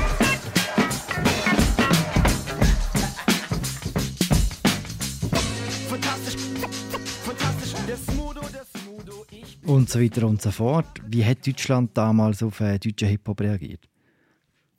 Und 9.72 9.90
so 9.90 10.02
weiter 10.02 10.28
und 10.28 10.42
so 10.42 10.52
fort. 10.52 10.86
Wie 11.08 11.24
hat 11.24 11.48
Deutschland 11.48 11.98
damals 11.98 12.44
auf 12.44 12.60
äh, 12.60 12.78
deutschen 12.78 13.08
Hip-Hop 13.08 13.40
reagiert? 13.40 13.88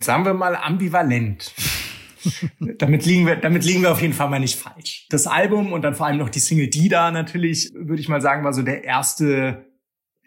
Sagen 0.01 0.27
wir 0.27 0.35
mal 0.35 0.55
ambivalent. 0.55 1.55
damit, 2.79 3.07
liegen 3.07 3.27
wir, 3.27 3.37
damit 3.37 3.65
liegen 3.65 3.81
wir 3.81 3.91
auf 3.91 4.03
jeden 4.03 4.13
Fall 4.13 4.29
mal 4.29 4.39
nicht 4.39 4.59
falsch. 4.59 5.07
Das 5.09 5.27
Album 5.27 5.73
und 5.73 5.81
dann 5.81 5.95
vor 5.95 6.05
allem 6.05 6.19
noch 6.19 6.29
die 6.29 6.41
Single 6.41 6.69
Die 6.69 6.91
da 6.91 7.11
natürlich, 7.11 7.73
würde 7.73 8.03
ich 8.03 8.11
mal 8.11 8.21
sagen, 8.21 8.45
war 8.45 8.53
so 8.53 8.61
der 8.61 8.85
erste 8.85 9.65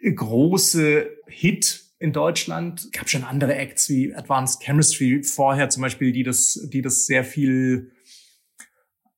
große 0.02 1.10
Hit 1.28 1.84
in 2.00 2.12
Deutschland. 2.12 2.80
Es 2.80 2.90
gab 2.90 3.08
schon 3.08 3.22
andere 3.22 3.54
Acts 3.54 3.88
wie 3.88 4.12
Advanced 4.16 4.64
Chemistry 4.64 5.22
vorher 5.22 5.68
zum 5.68 5.82
Beispiel, 5.82 6.10
die 6.10 6.24
das, 6.24 6.68
die 6.72 6.82
das 6.82 7.06
sehr 7.06 7.22
viel 7.22 7.92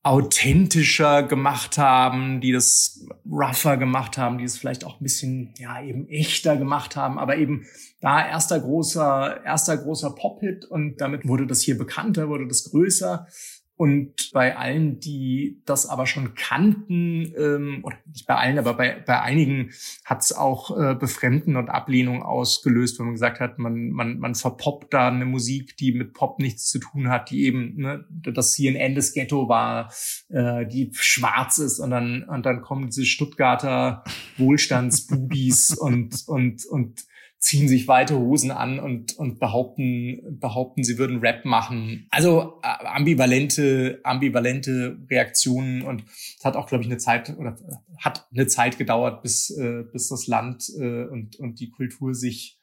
authentischer 0.03 1.23
gemacht 1.25 1.77
haben, 1.77 2.41
die 2.41 2.53
das 2.53 3.05
rougher 3.31 3.77
gemacht 3.77 4.17
haben, 4.17 4.39
die 4.39 4.45
es 4.45 4.57
vielleicht 4.57 4.85
auch 4.85 5.01
ein 5.01 5.03
bisschen, 5.03 5.55
ja, 5.59 5.83
eben 5.83 6.09
echter 6.09 6.57
gemacht 6.57 6.97
haben, 6.97 7.19
aber 7.19 7.37
eben 7.37 7.67
da 8.01 8.27
erster 8.27 8.61
großer, 8.61 9.45
erster 9.45 9.77
großer 9.77 10.15
Pop-Hit 10.15 10.65
und 10.65 11.01
damit 11.01 11.27
wurde 11.27 11.47
das 11.47 11.63
hier 11.63 11.77
bekannter, 11.77 12.29
wurde 12.29 12.47
das 12.47 12.71
größer. 12.71 13.27
Und 13.79 14.33
bei 14.33 14.57
allen, 14.57 14.99
die 14.99 15.63
das 15.65 15.87
aber 15.87 16.07
schon 16.07 16.35
kannten, 16.35 17.33
ähm, 17.39 17.81
oder 17.85 17.97
nicht 18.13 18.27
bei 18.27 18.35
allen, 18.35 18.59
aber 18.59 18.75
bei, 18.75 19.01
bei 19.07 19.23
einigen 19.23 19.71
hat 20.05 20.21
es 20.23 20.33
auch 20.33 20.77
äh, 20.77 20.97
Befremden 20.97 21.55
und 21.55 21.69
Ablehnung 21.69 22.25
ausgelöst, 22.25 22.99
wenn 22.99 23.07
man 23.07 23.15
gesagt 23.15 23.39
hat, 23.39 23.61
man, 23.61 23.91
man, 23.91 24.19
man 24.19 24.35
verpoppt 24.35 24.93
da 24.93 25.07
eine 25.07 25.27
Musik, 25.27 25.77
die 25.77 25.93
mit 25.93 26.13
Pop 26.13 26.41
nichts 26.41 26.67
zu 26.69 26.81
tun 26.81 27.09
hat, 27.09 27.31
die 27.31 27.45
eben 27.45 27.77
ne, 27.77 28.05
das 28.11 28.55
CNN 28.55 28.97
des 28.97 29.13
Ghetto 29.13 29.49
war, 29.49 29.93
äh, 30.29 30.67
die 30.67 30.91
schwarz 30.95 31.59
ist 31.59 31.79
und 31.79 31.91
dann, 31.91 32.25
und 32.25 32.47
dann 32.47 32.63
kommen 32.63 32.87
diese 32.87 33.07
Stuttgarter 33.07 34.03
Wohlstandsbubis 34.39 35.79
und, 35.79 36.25
und, 36.27 36.67
und 36.67 37.05
ziehen 37.39 37.69
sich 37.69 37.87
weite 37.87 38.19
Hosen 38.19 38.51
an 38.51 38.81
und, 38.81 39.17
und 39.17 39.39
behaupten, 39.39 40.39
behaupten, 40.41 40.83
sie 40.83 40.99
würden 40.99 41.21
Rap 41.21 41.45
machen. 41.45 42.07
Also 42.11 42.61
äh, 42.63 42.85
ambivalente, 42.85 44.01
ambivalente 44.03 44.99
Reaktionen 45.09 45.83
und 45.83 46.05
es 46.09 46.45
hat 46.45 46.57
auch, 46.57 46.67
glaube 46.67 46.83
ich, 46.83 46.91
eine 46.91 46.99
Zeit 46.99 47.37
oder 47.39 47.57
hat 47.99 48.27
eine 48.33 48.49
Zeit 48.49 48.77
gedauert, 48.77 49.23
bis, 49.23 49.51
äh, 49.51 49.85
bis 49.93 50.09
das 50.09 50.27
Land 50.27 50.69
äh, 50.79 51.05
und, 51.05 51.37
und 51.37 51.61
die 51.61 51.71
Kultur 51.71 52.15
sich 52.15 52.59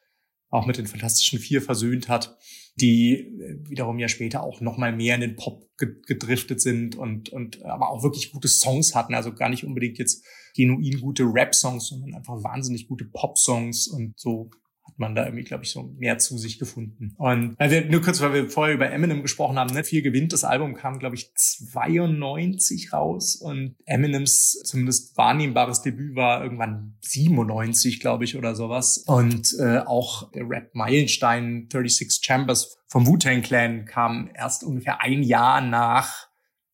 auch 0.49 0.65
mit 0.65 0.77
den 0.77 0.87
Fantastischen 0.87 1.39
Vier 1.39 1.61
versöhnt 1.61 2.09
hat, 2.09 2.37
die 2.75 3.13
äh, 3.13 3.69
wiederum 3.69 3.97
ja 3.97 4.09
später 4.09 4.43
auch 4.43 4.59
noch 4.59 4.77
mal 4.77 4.93
mehr 4.93 5.15
in 5.15 5.21
den 5.21 5.35
Pop 5.37 5.69
gedriftet 5.77 6.61
sind 6.61 6.95
und, 6.95 7.29
und 7.29 7.63
aber 7.63 7.89
auch 7.89 8.03
wirklich 8.03 8.31
gute 8.31 8.47
Songs 8.49 8.93
hatten. 8.93 9.13
Also 9.13 9.33
gar 9.33 9.49
nicht 9.49 9.65
unbedingt 9.65 9.97
jetzt 9.97 10.25
genuin 10.55 10.99
gute 10.99 11.23
Rap-Songs, 11.23 11.87
sondern 11.87 12.15
einfach 12.15 12.43
wahnsinnig 12.43 12.87
gute 12.87 13.05
Pop-Songs 13.05 13.87
und 13.87 14.19
so 14.19 14.49
hat 14.87 14.99
man 14.99 15.15
da 15.15 15.25
irgendwie, 15.25 15.43
glaube 15.43 15.63
ich, 15.63 15.71
so 15.71 15.83
mehr 15.97 16.17
zu 16.17 16.37
sich 16.37 16.59
gefunden. 16.59 17.13
Und 17.17 17.57
wir, 17.59 17.85
nur 17.85 18.01
kurz, 18.01 18.21
weil 18.21 18.33
wir 18.33 18.49
vorher 18.49 18.75
über 18.75 18.91
Eminem 18.91 19.21
gesprochen 19.21 19.57
haben, 19.57 19.73
ne, 19.73 19.83
viel 19.83 20.01
gewinnt. 20.01 20.33
Das 20.33 20.43
Album 20.43 20.75
kam, 20.75 20.99
glaube 20.99 21.15
ich, 21.15 21.33
92 21.35 22.93
raus 22.93 23.35
und 23.35 23.75
Eminems 23.85 24.61
zumindest 24.63 25.17
wahrnehmbares 25.17 25.81
Debüt 25.81 26.15
war 26.15 26.43
irgendwann 26.43 26.97
97, 27.01 27.99
glaube 27.99 28.23
ich, 28.23 28.37
oder 28.37 28.55
sowas. 28.55 28.99
Und 29.07 29.55
äh, 29.59 29.79
auch 29.79 30.31
der 30.31 30.49
Rap-Meilenstein 30.49 31.67
36 31.71 32.19
Chambers 32.21 32.77
vom 32.87 33.07
Wu-Tang 33.07 33.41
Clan 33.41 33.85
kam 33.85 34.29
erst 34.33 34.63
ungefähr 34.63 35.01
ein 35.01 35.23
Jahr 35.23 35.61
nach 35.61 36.24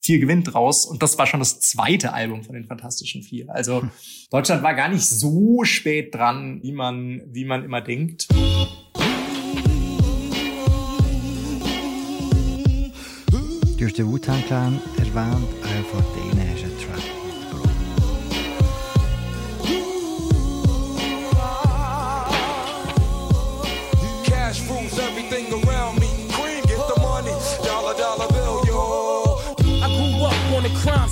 Vier 0.03 0.17
gewinnt 0.17 0.55
raus. 0.55 0.85
Und 0.85 1.03
das 1.03 1.19
war 1.19 1.27
schon 1.27 1.39
das 1.39 1.59
zweite 1.59 2.11
Album 2.13 2.43
von 2.43 2.55
den 2.55 2.65
Fantastischen 2.65 3.21
Vier. 3.21 3.53
Also 3.53 3.83
hm. 3.83 3.91
Deutschland 4.31 4.63
war 4.63 4.73
gar 4.73 4.89
nicht 4.89 5.07
so 5.07 5.63
spät 5.63 6.15
dran, 6.15 6.59
wie 6.63 6.71
man, 6.71 7.21
wie 7.27 7.45
man 7.45 7.63
immer 7.63 7.81
denkt. 7.81 8.27
Du 13.77 13.85
hast 13.85 13.97
den 13.97 14.11
Wu-Tang 14.11 14.43
Clan 14.47 14.79
erwähnt, 14.97 15.47
auch 15.63 15.85
von 15.87 16.03
denen 16.15 16.40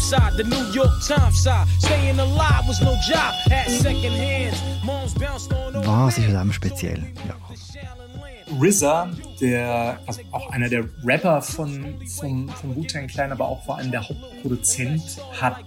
side, 0.10 0.34
the 0.38 0.44
New 0.44 0.72
York 0.74 0.90
Times 1.08 1.44
side. 1.44 1.68
Staying 1.80 2.20
alive 2.20 2.68
was 2.68 2.82
no 2.82 2.96
job, 3.08 3.34
had 3.48 3.70
second 3.70 4.14
hands. 4.14 4.58
Moms 4.84 5.14
bounced 5.14 5.54
on 5.54 5.74
Was 5.86 6.18
ist 6.18 6.28
an 6.28 6.34
dem 6.34 6.52
speziell, 6.52 7.04
Jakob? 7.28 7.56
RZA, 8.60 9.12
der, 9.40 10.00
also 10.08 10.22
auch 10.32 10.50
einer 10.50 10.70
der 10.70 10.86
Rapper 11.04 11.44
von, 11.44 11.96
vom, 12.18 12.50
vom 12.50 12.76
Wu-Tang 12.76 13.06
Clan, 13.06 13.32
aber 13.32 13.48
auch 13.48 13.64
vor 13.64 13.78
allem 13.78 13.92
der 13.92 14.10
Hauptproduzent, 14.10 15.04
hat 15.40 15.64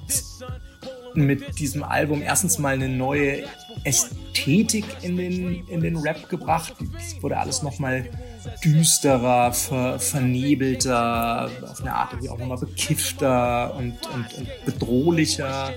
mit 1.15 1.61
diesem 1.61 1.85
Album 1.85 2.23
erstens 2.23 2.59
mal 2.59 2.75
eine 2.75 2.89
neue 2.89 3.45
Ästhetik 3.85 4.85
in 5.03 5.17
den, 5.17 5.69
in 5.69 5.81
den 5.81 5.97
Rap 5.99 6.29
gebracht. 6.29 6.75
Es 6.99 7.23
wurde 7.23 7.37
alles 7.39 7.63
nochmal 7.63 8.09
düsterer, 8.65 9.53
ver, 9.53 9.99
vernebelter, 9.99 11.51
auf 11.63 11.81
eine 11.81 11.95
Art 11.95 12.13
irgendwie 12.13 12.31
auch 12.31 12.39
nochmal 12.39 12.59
bekiffter 12.59 13.75
und, 13.75 13.95
und, 14.13 14.35
und 14.35 14.49
bedrohlicher. 14.65 15.73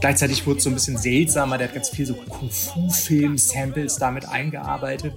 Gleichzeitig 0.00 0.46
wurde 0.46 0.58
es 0.58 0.64
so 0.64 0.70
ein 0.70 0.74
bisschen 0.74 0.96
seltsamer, 0.96 1.58
der 1.58 1.68
hat 1.68 1.74
ganz 1.74 1.90
viel 1.90 2.06
so 2.06 2.14
Kung-Fu-Film-Samples 2.14 3.96
damit 3.96 4.26
eingearbeitet. 4.26 5.14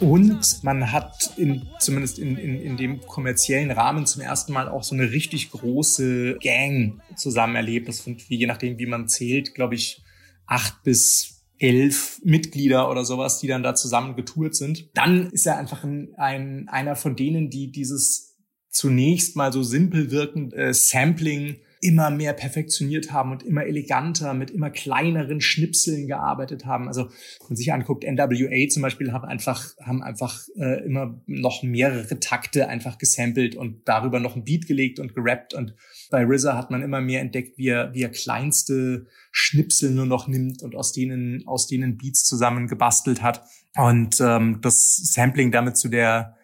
Und 0.00 0.62
man 0.62 0.92
hat 0.92 1.30
in, 1.36 1.66
zumindest 1.78 2.18
in, 2.18 2.36
in, 2.36 2.60
in 2.60 2.76
dem 2.76 3.00
kommerziellen 3.00 3.70
Rahmen 3.70 4.06
zum 4.06 4.22
ersten 4.22 4.52
Mal 4.52 4.68
auch 4.68 4.82
so 4.82 4.94
eine 4.94 5.10
richtig 5.10 5.50
große 5.52 6.36
Gang 6.42 7.00
zusammen 7.18 7.56
erlebt. 7.56 7.88
Das 7.88 8.04
sind, 8.04 8.22
je 8.28 8.46
nachdem, 8.46 8.78
wie 8.78 8.86
man 8.86 9.08
zählt, 9.08 9.54
glaube 9.54 9.74
ich, 9.74 10.02
acht 10.46 10.82
bis 10.82 11.34
elf 11.58 12.20
Mitglieder 12.24 12.90
oder 12.90 13.04
sowas, 13.04 13.38
die 13.38 13.46
dann 13.46 13.62
da 13.62 13.74
zusammen 13.74 14.16
getourt 14.16 14.54
sind. 14.54 14.90
Dann 14.94 15.30
ist 15.30 15.46
er 15.46 15.58
einfach 15.58 15.84
ein, 15.84 16.14
ein 16.16 16.68
einer 16.68 16.96
von 16.96 17.16
denen, 17.16 17.50
die 17.50 17.70
dieses 17.70 18.36
zunächst 18.70 19.36
mal 19.36 19.52
so 19.52 19.62
simpel 19.62 20.10
wirkende 20.10 20.56
äh, 20.56 20.74
Sampling 20.74 21.56
immer 21.84 22.08
mehr 22.08 22.32
perfektioniert 22.32 23.12
haben 23.12 23.30
und 23.30 23.42
immer 23.42 23.66
eleganter 23.66 24.32
mit 24.32 24.50
immer 24.50 24.70
kleineren 24.70 25.42
Schnipseln 25.42 26.06
gearbeitet 26.06 26.64
haben. 26.64 26.88
Also 26.88 27.04
wenn 27.04 27.48
man 27.50 27.56
sich 27.56 27.72
anguckt, 27.74 28.04
NWA 28.04 28.68
zum 28.70 28.80
Beispiel 28.80 29.12
haben 29.12 29.26
einfach, 29.26 29.76
haben 29.82 30.02
einfach 30.02 30.40
äh, 30.56 30.82
immer 30.86 31.20
noch 31.26 31.62
mehrere 31.62 32.18
Takte 32.20 32.68
einfach 32.68 32.96
gesampelt 32.96 33.54
und 33.54 33.86
darüber 33.86 34.18
noch 34.18 34.34
ein 34.34 34.44
Beat 34.44 34.66
gelegt 34.66 34.98
und 34.98 35.14
gerappt. 35.14 35.52
Und 35.52 35.74
bei 36.10 36.24
RZA 36.24 36.56
hat 36.56 36.70
man 36.70 36.82
immer 36.82 37.02
mehr 37.02 37.20
entdeckt, 37.20 37.58
wie 37.58 37.68
er, 37.68 37.92
wie 37.92 38.02
er 38.02 38.08
kleinste 38.08 39.06
Schnipsel 39.30 39.90
nur 39.90 40.06
noch 40.06 40.26
nimmt 40.26 40.62
und 40.62 40.74
aus 40.74 40.92
denen, 40.92 41.46
aus 41.46 41.66
denen 41.66 41.98
Beats 41.98 42.24
zusammen 42.24 42.66
gebastelt 42.66 43.20
hat. 43.20 43.42
Und 43.76 44.22
ähm, 44.22 44.60
das 44.62 44.96
Sampling 45.12 45.52
damit 45.52 45.76
zu 45.76 45.90
der 45.90 46.34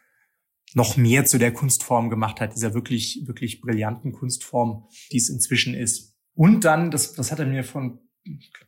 noch 0.74 0.96
mehr 0.96 1.24
zu 1.24 1.38
der 1.38 1.52
Kunstform 1.52 2.10
gemacht 2.10 2.40
hat, 2.40 2.54
dieser 2.54 2.74
wirklich, 2.74 3.22
wirklich 3.26 3.60
brillanten 3.60 4.12
Kunstform, 4.12 4.86
die 5.12 5.18
es 5.18 5.28
inzwischen 5.28 5.74
ist. 5.74 6.14
Und 6.34 6.64
dann, 6.64 6.90
das, 6.90 7.12
das 7.14 7.32
hat 7.32 7.38
er 7.38 7.46
mir 7.46 7.64
von 7.64 7.98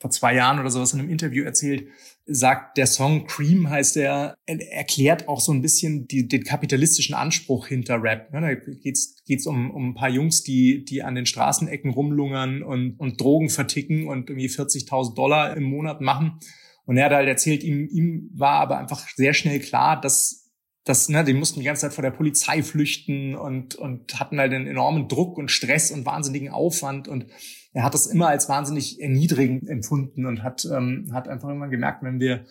vor 0.00 0.10
zwei 0.10 0.34
Jahren 0.34 0.58
oder 0.58 0.70
sowas 0.70 0.92
in 0.92 1.00
einem 1.00 1.10
Interview 1.10 1.44
erzählt, 1.44 1.86
sagt 2.24 2.78
der 2.78 2.86
Song 2.86 3.26
Cream 3.26 3.68
heißt 3.68 3.96
er, 3.96 4.34
erklärt 4.46 5.28
auch 5.28 5.40
so 5.40 5.52
ein 5.52 5.60
bisschen 5.60 6.06
die, 6.06 6.26
den 6.26 6.44
kapitalistischen 6.44 7.14
Anspruch 7.14 7.66
hinter 7.66 8.02
Rap. 8.02 8.30
Ja, 8.32 8.40
da 8.40 8.54
geht's 8.54 9.22
geht's 9.24 9.46
um, 9.46 9.70
um 9.70 9.90
ein 9.90 9.94
paar 9.94 10.08
Jungs, 10.08 10.42
die 10.42 10.84
die 10.84 11.02
an 11.02 11.14
den 11.14 11.26
Straßenecken 11.26 11.90
rumlungern 11.90 12.62
und, 12.62 12.98
und 12.98 13.20
Drogen 13.20 13.50
verticken 13.50 14.06
und 14.08 14.30
irgendwie 14.30 14.48
40.000 14.48 15.14
Dollar 15.14 15.56
im 15.56 15.64
Monat 15.64 16.00
machen. 16.00 16.38
Und 16.84 16.96
er 16.96 17.06
hat 17.06 17.12
halt 17.12 17.28
erzählt, 17.28 17.62
ihm, 17.62 17.88
ihm 17.90 18.30
war 18.34 18.60
aber 18.60 18.78
einfach 18.78 19.06
sehr 19.14 19.34
schnell 19.34 19.60
klar, 19.60 20.00
dass 20.00 20.41
das, 20.84 21.08
ne, 21.08 21.22
die 21.24 21.34
mussten 21.34 21.60
die 21.60 21.66
ganze 21.66 21.82
Zeit 21.82 21.94
vor 21.94 22.02
der 22.02 22.10
Polizei 22.10 22.62
flüchten 22.62 23.36
und, 23.36 23.76
und 23.76 24.18
hatten 24.18 24.38
halt 24.38 24.52
einen 24.52 24.66
enormen 24.66 25.08
Druck 25.08 25.38
und 25.38 25.50
Stress 25.50 25.90
und 25.92 26.04
wahnsinnigen 26.04 26.48
Aufwand. 26.48 27.06
Und 27.06 27.26
er 27.72 27.84
hat 27.84 27.94
das 27.94 28.06
immer 28.06 28.28
als 28.28 28.48
wahnsinnig 28.48 29.00
erniedrigend 29.00 29.68
empfunden 29.68 30.26
und 30.26 30.42
hat, 30.42 30.64
ähm, 30.64 31.10
hat 31.12 31.28
einfach 31.28 31.48
irgendwann 31.48 31.70
gemerkt, 31.70 32.02
wenn 32.02 32.18
wir, 32.18 32.44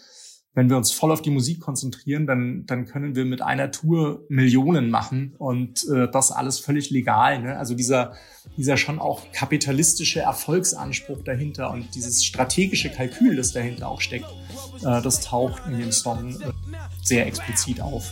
wenn 0.54 0.70
wir 0.70 0.76
uns 0.76 0.92
voll 0.92 1.12
auf 1.12 1.22
die 1.22 1.30
Musik 1.30 1.62
konzentrieren, 1.62 2.28
dann, 2.28 2.66
dann 2.66 2.86
können 2.86 3.16
wir 3.16 3.24
mit 3.24 3.42
einer 3.42 3.72
Tour 3.72 4.26
Millionen 4.28 4.90
machen 4.90 5.34
und 5.38 5.88
äh, 5.90 6.10
das 6.12 6.32
alles 6.32 6.60
völlig 6.60 6.90
legal. 6.90 7.42
Ne? 7.42 7.58
Also 7.58 7.74
dieser, 7.74 8.14
dieser 8.58 8.76
schon 8.76 9.00
auch 9.00 9.32
kapitalistische 9.32 10.20
Erfolgsanspruch 10.20 11.24
dahinter 11.24 11.72
und 11.72 11.96
dieses 11.96 12.26
strategische 12.26 12.90
Kalkül, 12.90 13.38
das 13.38 13.54
dahinter 13.54 13.88
auch 13.88 14.02
steckt, 14.02 14.26
äh, 14.84 15.02
das 15.02 15.22
taucht 15.22 15.62
in 15.68 15.80
dem 15.80 15.92
Song 15.94 16.32
äh, 16.42 16.52
sehr 17.02 17.28
explizit 17.28 17.80
auf. 17.80 18.12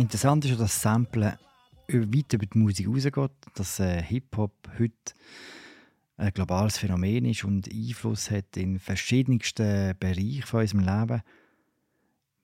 Interessant 0.00 0.46
ist, 0.46 0.58
dass 0.58 0.80
Sample 0.80 1.38
weit 1.86 2.32
über 2.32 2.46
die 2.46 2.58
Musik 2.58 2.88
rausgeht, 2.88 3.32
dass 3.54 3.80
äh, 3.80 4.02
Hip-Hop 4.02 4.54
heute 4.78 4.94
ein 6.16 6.32
globales 6.32 6.78
Phänomen 6.78 7.26
ist 7.26 7.44
und 7.44 7.70
Einfluss 7.70 8.30
hat 8.30 8.56
in 8.56 8.78
verschiedensten 8.78 9.94
Bereichen 10.00 10.44
von 10.44 10.60
unserem 10.60 10.80
Leben. 10.80 11.22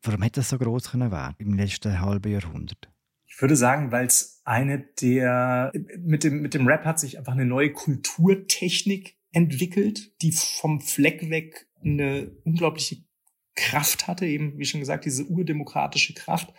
Warum 0.02 0.22
hätte 0.22 0.40
das 0.40 0.50
so 0.50 0.58
groß 0.58 0.90
können 0.90 1.10
werden 1.10 1.34
im 1.38 1.54
letzten 1.54 1.98
halben 1.98 2.30
Jahrhundert? 2.30 2.90
Ich 3.26 3.40
würde 3.40 3.56
sagen, 3.56 3.90
weil 3.90 4.04
es 4.04 4.42
eine 4.44 4.80
der 5.00 5.72
mit 5.98 6.24
dem 6.24 6.42
mit 6.42 6.52
dem 6.52 6.66
Rap 6.66 6.84
hat 6.84 7.00
sich 7.00 7.16
einfach 7.16 7.32
eine 7.32 7.46
neue 7.46 7.72
Kulturtechnik 7.72 9.16
entwickelt, 9.32 10.12
die 10.20 10.32
vom 10.32 10.82
Fleck 10.82 11.30
weg 11.30 11.66
eine 11.82 12.32
unglaubliche 12.44 12.98
Kraft 13.54 14.08
hatte, 14.08 14.26
eben 14.26 14.58
wie 14.58 14.66
schon 14.66 14.80
gesagt, 14.80 15.06
diese 15.06 15.24
urdemokratische 15.24 16.12
Kraft 16.12 16.52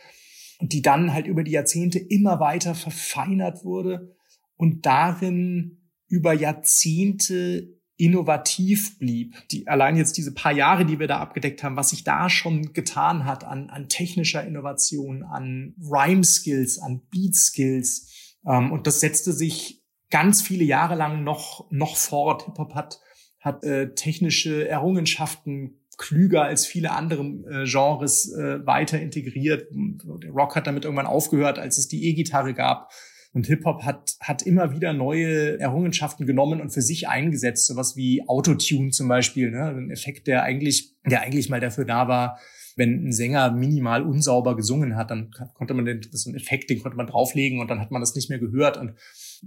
die 0.61 0.81
dann 0.81 1.13
halt 1.13 1.27
über 1.27 1.43
die 1.43 1.51
Jahrzehnte 1.51 1.99
immer 1.99 2.39
weiter 2.39 2.75
verfeinert 2.75 3.63
wurde 3.63 4.15
und 4.55 4.85
darin 4.85 5.89
über 6.07 6.33
Jahrzehnte 6.33 7.77
innovativ 7.97 8.99
blieb. 8.99 9.35
Die, 9.49 9.67
allein 9.67 9.97
jetzt 9.97 10.17
diese 10.17 10.33
paar 10.33 10.51
Jahre, 10.51 10.85
die 10.85 10.99
wir 10.99 11.07
da 11.07 11.19
abgedeckt 11.19 11.63
haben, 11.63 11.75
was 11.75 11.89
sich 11.89 12.03
da 12.03 12.29
schon 12.29 12.73
getan 12.73 13.25
hat 13.25 13.43
an, 13.43 13.69
an 13.69 13.89
technischer 13.89 14.45
Innovation, 14.45 15.23
an 15.23 15.75
Rhyme-Skills, 15.79 16.79
an 16.79 17.01
Beat-Skills. 17.09 18.35
Ähm, 18.47 18.71
und 18.71 18.87
das 18.87 18.99
setzte 18.99 19.33
sich 19.33 19.83
ganz 20.09 20.41
viele 20.41 20.63
Jahre 20.63 20.95
lang 20.95 21.23
noch, 21.23 21.69
noch 21.71 21.97
fort. 21.97 22.45
Hip-Hop 22.45 22.75
hat, 22.75 22.99
hat 23.39 23.63
äh, 23.63 23.93
technische 23.93 24.67
Errungenschaften 24.67 25.81
klüger 25.97 26.43
als 26.43 26.65
viele 26.65 26.91
andere 26.91 27.23
äh, 27.23 27.65
Genres 27.65 28.31
äh, 28.33 28.65
weiter 28.65 28.99
integriert. 28.99 29.67
Der 29.71 30.31
Rock 30.31 30.55
hat 30.55 30.67
damit 30.67 30.85
irgendwann 30.85 31.07
aufgehört, 31.07 31.59
als 31.59 31.77
es 31.77 31.87
die 31.87 32.07
E-Gitarre 32.07 32.53
gab. 32.53 32.91
Und 33.33 33.45
Hip-Hop 33.47 33.83
hat, 33.83 34.15
hat 34.19 34.41
immer 34.43 34.71
wieder 34.71 34.93
neue 34.93 35.59
Errungenschaften 35.59 36.25
genommen 36.25 36.61
und 36.61 36.71
für 36.71 36.81
sich 36.81 37.07
eingesetzt, 37.07 37.67
sowas 37.67 37.95
wie 37.95 38.27
Autotune 38.27 38.91
zum 38.91 39.07
Beispiel, 39.07 39.51
ne? 39.51 39.67
ein 39.67 39.91
Effekt, 39.91 40.27
der 40.27 40.43
eigentlich, 40.43 40.95
der 41.05 41.21
eigentlich 41.21 41.49
mal 41.49 41.59
dafür 41.59 41.85
da 41.85 42.07
war, 42.07 42.39
wenn 42.77 43.07
ein 43.07 43.11
Sänger 43.11 43.51
minimal 43.51 44.03
unsauber 44.03 44.55
gesungen 44.55 44.95
hat, 44.95 45.09
dann 45.09 45.31
konnte 45.55 45.73
man 45.73 45.85
den, 45.85 45.99
das 45.99 46.13
ist 46.13 46.27
ein 46.27 46.35
Effekt, 46.35 46.69
den 46.69 46.81
konnte 46.81 46.95
man 46.95 47.07
drauflegen 47.07 47.59
und 47.59 47.69
dann 47.69 47.81
hat 47.81 47.89
man 47.91 48.01
das 48.01 48.15
nicht 48.15 48.29
mehr 48.29 48.39
gehört. 48.39 48.77
Und 48.77 48.93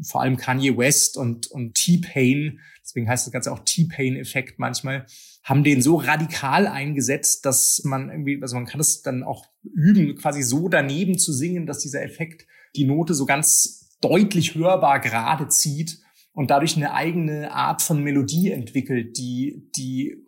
vor 0.03 0.21
allem 0.21 0.37
Kanye 0.37 0.77
West 0.77 1.17
und, 1.17 1.47
und 1.47 1.75
T-Pain, 1.75 2.59
deswegen 2.83 3.09
heißt 3.09 3.27
das 3.27 3.33
Ganze 3.33 3.53
auch 3.53 3.61
T-Pain-Effekt 3.61 4.59
manchmal, 4.59 5.07
haben 5.45 5.63
den 5.63 5.81
so 5.81 5.97
radikal 5.97 6.67
eingesetzt, 6.67 7.47
dass 7.47 7.83
man 7.85 8.11
irgendwie, 8.11 8.41
also 8.43 8.57
man 8.57 8.67
kann 8.67 8.79
das 8.79 9.03
dann 9.03 9.23
auch 9.23 9.47
üben, 9.63 10.17
quasi 10.17 10.43
so 10.43 10.69
daneben 10.69 11.17
zu 11.17 11.33
singen, 11.33 11.67
dass 11.67 11.79
dieser 11.79 12.03
Effekt 12.03 12.47
die 12.75 12.85
Note 12.85 13.15
so 13.15 13.27
ganz 13.27 13.97
deutlich 14.01 14.57
hörbar 14.57 14.99
gerade 14.99 15.49
zieht 15.49 16.01
und 16.33 16.51
dadurch 16.51 16.77
eine 16.77 16.95
eigene 16.95 17.53
Art 17.53 17.81
von 17.81 18.03
Melodie 18.03 18.51
entwickelt, 18.51 19.17
die, 19.19 19.71
die 19.77 20.27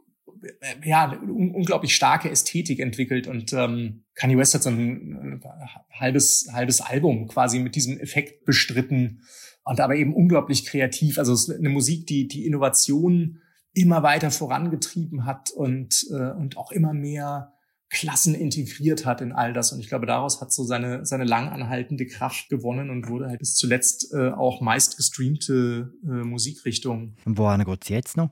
ja, 0.85 1.11
eine 1.11 1.33
unglaublich 1.33 1.95
starke 1.95 2.31
Ästhetik 2.31 2.81
entwickelt 2.81 3.27
und 3.27 3.53
ähm, 3.53 4.05
Kanye 4.15 4.37
West 4.37 4.55
hat 4.55 4.63
so 4.63 4.71
ein, 4.71 5.41
ein 5.41 5.45
halbes, 5.93 6.49
halbes 6.53 6.81
Album 6.81 7.29
quasi 7.29 7.59
mit 7.59 7.75
diesem 7.75 7.99
Effekt 7.99 8.45
bestritten 8.45 9.23
und 9.65 9.81
aber 9.81 9.95
eben 9.97 10.15
unglaublich 10.15 10.67
kreativ. 10.67 11.19
Also 11.19 11.33
es 11.33 11.49
ist 11.49 11.59
eine 11.59 11.69
Musik, 11.69 12.07
die 12.07 12.29
die 12.29 12.47
Innovation 12.47 13.39
immer 13.75 14.03
weiter 14.03 14.31
vorangetrieben 14.31 15.25
hat 15.25 15.51
und, 15.51 16.07
äh, 16.11 16.33
und 16.33 16.57
auch 16.57 16.73
immer 16.73 16.93
mehr 16.93 17.53
Klassen 17.89 18.35
integriert 18.35 19.05
hat 19.05 19.21
in 19.21 19.33
all 19.33 19.53
das. 19.53 19.73
Und 19.73 19.81
ich 19.81 19.89
glaube, 19.89 20.07
daraus 20.07 20.41
hat 20.41 20.53
so 20.53 20.65
seine, 20.65 21.05
seine 21.05 21.25
langanhaltende 21.25 22.07
Kraft 22.07 22.49
gewonnen 22.49 22.91
und 22.91 23.09
wurde 23.09 23.29
halt 23.29 23.39
bis 23.39 23.55
zuletzt 23.55 24.13
äh, 24.15 24.31
auch 24.31 24.61
meist 24.63 24.97
gestreamte 24.97 25.93
äh, 26.03 26.09
Musikrichtung. 26.09 27.17
Und 27.25 27.39
wohin 27.39 27.65
geht's 27.65 27.89
jetzt 27.89 28.17
noch? 28.17 28.31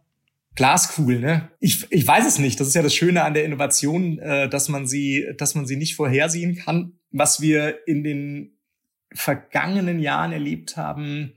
Glaskugel, 0.57 1.21
ne? 1.21 1.51
Ich, 1.61 1.87
ich 1.91 2.07
weiß 2.07 2.27
es 2.27 2.39
nicht. 2.39 2.59
Das 2.59 2.69
ist 2.69 2.75
ja 2.75 2.83
das 2.83 2.95
Schöne 2.95 3.23
an 3.23 3.35
der 3.35 3.45
Innovation, 3.45 4.19
äh, 4.19 4.49
dass 4.49 4.69
man 4.69 4.87
sie, 4.87 5.27
dass 5.39 5.55
man 5.55 5.67
sie 5.67 5.77
nicht 5.77 5.95
vorhersehen 5.95 6.57
kann. 6.57 6.99
Was 7.13 7.41
wir 7.41 7.87
in 7.87 8.05
den 8.05 8.59
vergangenen 9.13 10.01
Jahren 10.01 10.33
erlebt 10.33 10.77
haben, 10.77 11.33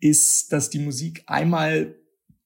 ist, 0.00 0.52
dass 0.52 0.70
die 0.70 0.78
Musik 0.78 1.22
einmal 1.26 1.96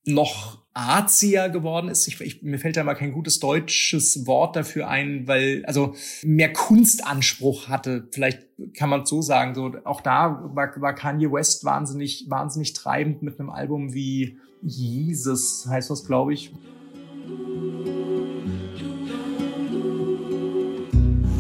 noch 0.04 0.66
arzier 0.72 1.48
geworden 1.48 1.88
ist. 1.88 2.06
Ich, 2.06 2.20
ich, 2.20 2.42
mir 2.42 2.58
fällt 2.58 2.76
da 2.76 2.84
mal 2.84 2.94
kein 2.94 3.12
gutes 3.12 3.40
deutsches 3.40 4.26
Wort 4.26 4.56
dafür 4.56 4.88
ein, 4.88 5.26
weil 5.26 5.64
also 5.64 5.94
mehr 6.22 6.52
Kunstanspruch 6.52 7.68
hatte. 7.68 8.08
Vielleicht 8.12 8.42
kann 8.76 8.90
man 8.90 9.06
so 9.06 9.22
sagen. 9.22 9.54
So 9.54 9.72
auch 9.84 10.02
da 10.02 10.50
war, 10.54 10.80
war 10.80 10.94
Kanye 10.94 11.32
West 11.32 11.64
wahnsinnig 11.64 12.26
wahnsinnig 12.28 12.74
treibend 12.74 13.22
mit 13.22 13.40
einem 13.40 13.48
Album 13.48 13.94
wie 13.94 14.38
Jesus 14.62 15.66
heißt 15.68 15.90
das, 15.90 16.04
glaube 16.04 16.34
ich. 16.34 16.52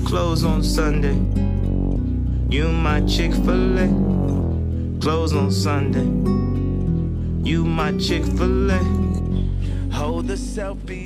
Close 0.04 0.46
on 0.46 0.62
Sunday. 0.62 1.16
You 2.50 2.68
my 2.68 3.04
Chick-fil-A. 3.06 3.88
Close 5.00 5.36
on 5.36 5.50
Sunday. 5.50 6.06
You 7.44 7.64
my 7.64 7.96
Chick-fil-A 7.98 9.06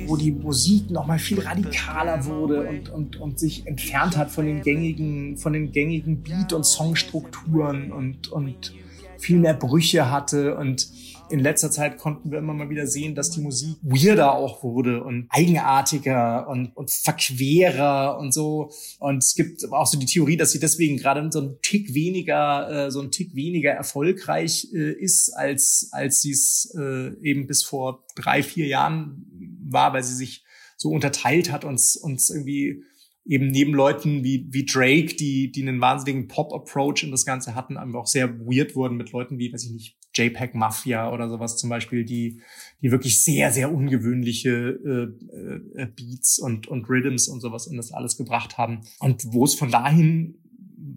wo 0.07 0.17
die 0.17 0.31
Musik 0.31 0.91
nochmal 0.91 1.19
viel 1.19 1.39
radikaler 1.39 2.25
wurde 2.25 2.67
und, 2.67 2.89
und, 2.89 3.15
und 3.17 3.39
sich 3.39 3.65
entfernt 3.67 4.17
hat 4.17 4.31
von 4.31 4.45
den 4.45 4.61
gängigen, 4.61 5.37
von 5.37 5.53
den 5.53 5.71
gängigen 5.71 6.21
Beat- 6.21 6.53
und 6.53 6.65
Songstrukturen 6.65 7.91
und, 7.91 8.31
und 8.31 8.73
viel 9.21 9.37
mehr 9.37 9.53
Brüche 9.53 10.09
hatte 10.09 10.55
und 10.55 10.89
in 11.31 11.39
letzter 11.39 11.71
Zeit 11.71 11.97
konnten 11.97 12.31
wir 12.31 12.39
immer 12.39 12.53
mal 12.53 12.69
wieder 12.69 12.87
sehen, 12.87 13.15
dass 13.15 13.31
die 13.31 13.41
Musik 13.41 13.77
weirder 13.81 14.33
auch 14.33 14.63
wurde 14.63 15.03
und 15.03 15.27
eigenartiger 15.29 16.47
und, 16.49 16.75
und 16.75 16.91
verquerer 16.91 18.17
und 18.19 18.33
so. 18.33 18.71
Und 18.99 19.19
es 19.19 19.35
gibt 19.35 19.71
auch 19.71 19.87
so 19.87 19.97
die 19.97 20.05
Theorie, 20.05 20.37
dass 20.37 20.51
sie 20.51 20.59
deswegen 20.59 20.97
gerade 20.97 21.27
so 21.31 21.39
ein 21.39 21.57
Tick 21.61 21.93
weniger, 21.93 22.87
äh, 22.87 22.91
so 22.91 23.01
ein 23.01 23.11
Tick 23.11 23.33
weniger 23.33 23.71
erfolgreich 23.71 24.67
äh, 24.73 24.91
ist, 24.91 25.31
als, 25.31 25.89
als 25.91 26.21
sie 26.21 26.31
es 26.31 26.75
äh, 26.77 27.13
eben 27.21 27.47
bis 27.47 27.63
vor 27.63 28.03
drei, 28.15 28.43
vier 28.43 28.67
Jahren 28.67 29.25
war, 29.63 29.93
weil 29.93 30.03
sie 30.03 30.15
sich 30.15 30.43
so 30.75 30.89
unterteilt 30.89 31.51
hat 31.51 31.63
und 31.63 31.79
uns 32.01 32.29
irgendwie 32.29 32.83
eben 33.25 33.49
neben 33.49 33.73
Leuten 33.73 34.23
wie, 34.23 34.47
wie 34.49 34.65
Drake, 34.65 35.15
die, 35.15 35.51
die 35.51 35.61
einen 35.61 35.81
wahnsinnigen 35.81 36.27
Pop-Approach 36.27 37.03
in 37.03 37.11
das 37.11 37.25
Ganze 37.25 37.55
hatten, 37.55 37.77
aber 37.77 37.99
auch 37.99 38.07
sehr 38.07 38.39
weird 38.39 38.75
wurden 38.75 38.97
mit 38.97 39.11
Leuten 39.11 39.37
wie, 39.37 39.53
weiß 39.53 39.65
ich 39.65 39.71
nicht, 39.71 39.97
JPEG 40.13 40.55
Mafia 40.55 41.11
oder 41.11 41.29
sowas 41.29 41.57
zum 41.57 41.69
Beispiel, 41.69 42.03
die, 42.03 42.41
die 42.81 42.91
wirklich 42.91 43.23
sehr, 43.23 43.51
sehr 43.51 43.73
ungewöhnliche 43.73 44.51
äh, 44.51 45.81
äh, 45.81 45.87
Beats 45.95 46.39
und, 46.39 46.67
und 46.67 46.89
Rhythms 46.89 47.27
und 47.27 47.39
sowas 47.39 47.67
in 47.67 47.77
das 47.77 47.91
alles 47.91 48.17
gebracht 48.17 48.57
haben. 48.57 48.81
Und 48.99 49.23
wo 49.31 49.45
es 49.45 49.55
von 49.55 49.71
dahin 49.71 50.37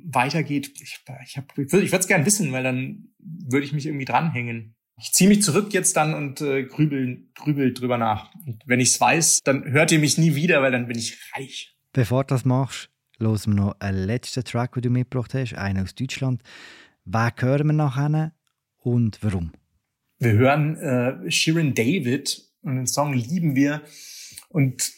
weitergeht, 0.04 0.72
ich, 0.80 1.00
ich, 1.24 1.36
hab, 1.36 1.56
ich 1.58 1.72
würde 1.72 1.96
es 1.96 2.08
gern 2.08 2.26
wissen, 2.26 2.50
weil 2.52 2.62
dann 2.62 3.08
würde 3.18 3.66
ich 3.66 3.72
mich 3.72 3.86
irgendwie 3.86 4.04
dranhängen. 4.04 4.74
Ich 5.00 5.12
ziehe 5.12 5.28
mich 5.28 5.42
zurück 5.42 5.72
jetzt 5.74 5.96
dann 5.96 6.14
und 6.14 6.40
äh, 6.40 6.64
grübel, 6.64 7.28
grübel 7.34 7.74
drüber 7.74 7.98
nach. 7.98 8.32
Und 8.46 8.62
wenn 8.66 8.80
ich 8.80 8.90
es 8.90 9.00
weiß, 9.00 9.40
dann 9.42 9.64
hört 9.64 9.90
ihr 9.90 9.98
mich 9.98 10.18
nie 10.18 10.34
wieder, 10.36 10.62
weil 10.62 10.72
dann 10.72 10.86
bin 10.86 10.98
ich 10.98 11.18
reich. 11.34 11.73
Bevor 11.94 12.24
du 12.24 12.34
das 12.34 12.44
machst, 12.44 12.90
hören 13.20 13.46
wir 13.46 13.54
noch 13.54 13.76
einen 13.78 14.04
letzten 14.04 14.42
Track, 14.42 14.72
den 14.74 14.82
du 14.82 14.90
mitgebracht 14.90 15.32
hast, 15.32 15.54
einen 15.54 15.84
aus 15.84 15.94
Deutschland. 15.94 16.42
Wen 17.04 17.30
hören 17.38 17.66
wir 17.68 17.72
nachher 17.72 18.32
und 18.78 19.22
warum? 19.22 19.52
Wir 20.18 20.32
hören 20.32 20.76
äh, 20.76 21.30
Shirin 21.30 21.72
David 21.72 22.42
und 22.62 22.74
den 22.74 22.88
Song 22.88 23.12
lieben 23.12 23.54
wir. 23.54 23.80
Und 24.48 24.92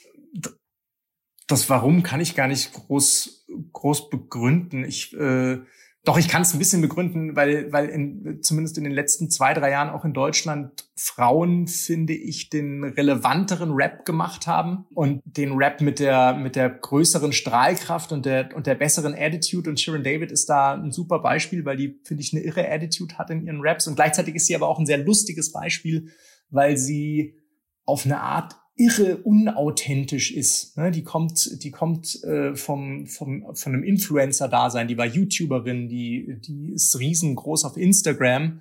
das 1.46 1.68
Warum 1.68 2.02
kann 2.02 2.22
ich 2.22 2.34
gar 2.34 2.48
nicht 2.48 2.72
groß, 2.72 3.46
groß 3.74 4.08
begründen. 4.08 4.82
Ich 4.82 5.12
äh, 5.12 5.58
doch, 6.06 6.18
ich 6.18 6.28
kann 6.28 6.42
es 6.42 6.54
ein 6.54 6.60
bisschen 6.60 6.80
begründen, 6.80 7.34
weil, 7.34 7.72
weil 7.72 7.88
in, 7.88 8.38
zumindest 8.40 8.78
in 8.78 8.84
den 8.84 8.92
letzten 8.92 9.28
zwei, 9.28 9.54
drei 9.54 9.72
Jahren 9.72 9.90
auch 9.90 10.04
in 10.04 10.12
Deutschland 10.12 10.88
Frauen, 10.94 11.66
finde 11.66 12.12
ich, 12.12 12.48
den 12.48 12.84
relevanteren 12.84 13.72
Rap 13.72 14.04
gemacht 14.04 14.46
haben 14.46 14.86
und 14.94 15.20
den 15.24 15.56
Rap 15.56 15.80
mit 15.80 15.98
der, 15.98 16.34
mit 16.34 16.54
der 16.54 16.70
größeren 16.70 17.32
Strahlkraft 17.32 18.12
und 18.12 18.24
der, 18.24 18.54
und 18.54 18.68
der 18.68 18.76
besseren 18.76 19.16
Attitude. 19.18 19.68
Und 19.68 19.80
Sharon 19.80 20.04
David 20.04 20.30
ist 20.30 20.46
da 20.48 20.74
ein 20.74 20.92
super 20.92 21.18
Beispiel, 21.18 21.64
weil 21.64 21.76
die, 21.76 22.00
finde 22.04 22.22
ich, 22.22 22.32
eine 22.32 22.44
irre 22.44 22.70
Attitude 22.70 23.18
hat 23.18 23.30
in 23.30 23.44
ihren 23.44 23.60
Raps. 23.60 23.88
Und 23.88 23.96
gleichzeitig 23.96 24.36
ist 24.36 24.46
sie 24.46 24.54
aber 24.54 24.68
auch 24.68 24.78
ein 24.78 24.86
sehr 24.86 24.98
lustiges 24.98 25.50
Beispiel, 25.50 26.12
weil 26.50 26.76
sie 26.76 27.34
auf 27.84 28.04
eine 28.04 28.20
Art 28.20 28.54
irre 28.76 29.16
unauthentisch 29.18 30.32
ist. 30.32 30.76
Ne? 30.76 30.90
Die 30.90 31.02
kommt, 31.02 31.62
die 31.62 31.70
kommt 31.70 32.22
äh, 32.24 32.54
vom, 32.54 33.06
vom, 33.06 33.54
von 33.54 33.72
einem 33.72 33.82
Influencer-Dasein, 33.82 34.86
die 34.86 34.98
war 34.98 35.06
YouTuberin, 35.06 35.88
die, 35.88 36.38
die 36.46 36.72
ist 36.72 36.98
riesengroß 36.98 37.64
auf 37.64 37.78
Instagram 37.78 38.60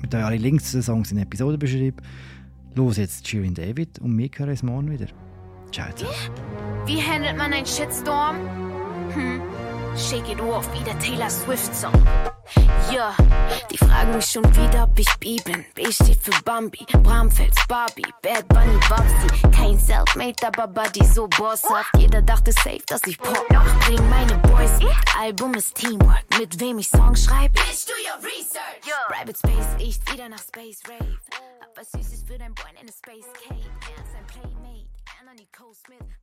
Mit 0.00 0.14
euch 0.14 0.24
alle 0.24 0.36
Links 0.36 0.70
zu 0.70 0.78
den 0.78 0.82
Songs 0.82 1.10
in 1.10 1.16
der 1.16 1.26
Episode 1.26 1.58
beschreiben. 1.58 1.98
Los 2.74 2.96
jetzt 2.96 3.28
Shirin 3.28 3.54
David 3.54 3.98
und 4.00 4.18
wir 4.18 4.30
hören 4.34 4.50
uns 4.50 4.62
morgen 4.62 4.90
wieder. 4.90 5.06
Ciao 5.70 5.92
zusammen. 5.94 6.61
Wie 6.84 7.00
handelt 7.00 7.36
man 7.36 7.52
einen 7.52 7.66
Shitstorm? 7.66 8.36
Hm, 9.14 9.42
shake 9.96 10.28
it 10.32 10.40
off 10.40 10.68
wie 10.72 10.82
der 10.84 10.98
Taylor 10.98 11.30
Swift-Song. 11.30 11.92
Ja, 12.92 13.14
die 13.70 13.78
fragen 13.78 14.16
mich 14.16 14.26
schon 14.26 14.44
wieder, 14.56 14.84
ob 14.84 14.98
ich 14.98 15.08
B 15.20 15.36
bin. 15.44 15.64
B 15.74 15.90
steht 15.92 16.20
für 16.20 16.42
Bambi, 16.42 16.84
Bramfels, 17.02 17.56
Barbie, 17.68 18.12
Bad 18.20 18.46
Bunny, 18.48 18.78
Babsi. 18.88 19.50
Kein 19.56 19.78
Selfmade, 19.78 20.46
aber 20.46 20.66
Buddy 20.66 21.04
so 21.04 21.28
bosshaft. 21.28 21.90
Jeder 21.96 22.20
dachte 22.20 22.52
safe, 22.52 22.82
dass 22.88 23.00
ich 23.06 23.16
Pop 23.16 23.46
mach. 23.50 23.86
Bring 23.86 24.10
meine 24.10 24.36
Boys 24.38 24.78
mit, 24.80 25.16
Album 25.18 25.54
ist 25.54 25.76
Teamwork. 25.76 26.24
Mit 26.38 26.58
wem 26.60 26.78
ich 26.78 26.88
Songs 26.88 27.24
schreib? 27.24 27.52
Bitch, 27.52 27.86
do 27.86 27.92
your 28.02 28.22
research. 28.24 28.84
Yeah. 28.84 29.06
Private 29.08 29.38
Space 29.38 29.78
riecht 29.78 30.12
wieder 30.12 30.28
nach 30.28 30.40
Space 30.40 30.80
Rave. 30.88 31.18
Hab 31.60 31.76
was 31.76 31.92
Süßes 31.92 32.24
für 32.26 32.38
dein 32.38 32.54
Boy 32.54 32.70
in 32.80 32.88
a 32.88 32.92
Space 32.92 33.32
Cave. 33.32 33.70
Er 33.96 34.04
ist 34.04 34.14
ein 34.16 34.26
Playmate, 34.26 34.88
Anthony 35.20 35.46
Cole 35.56 35.74
Smith. 35.74 36.21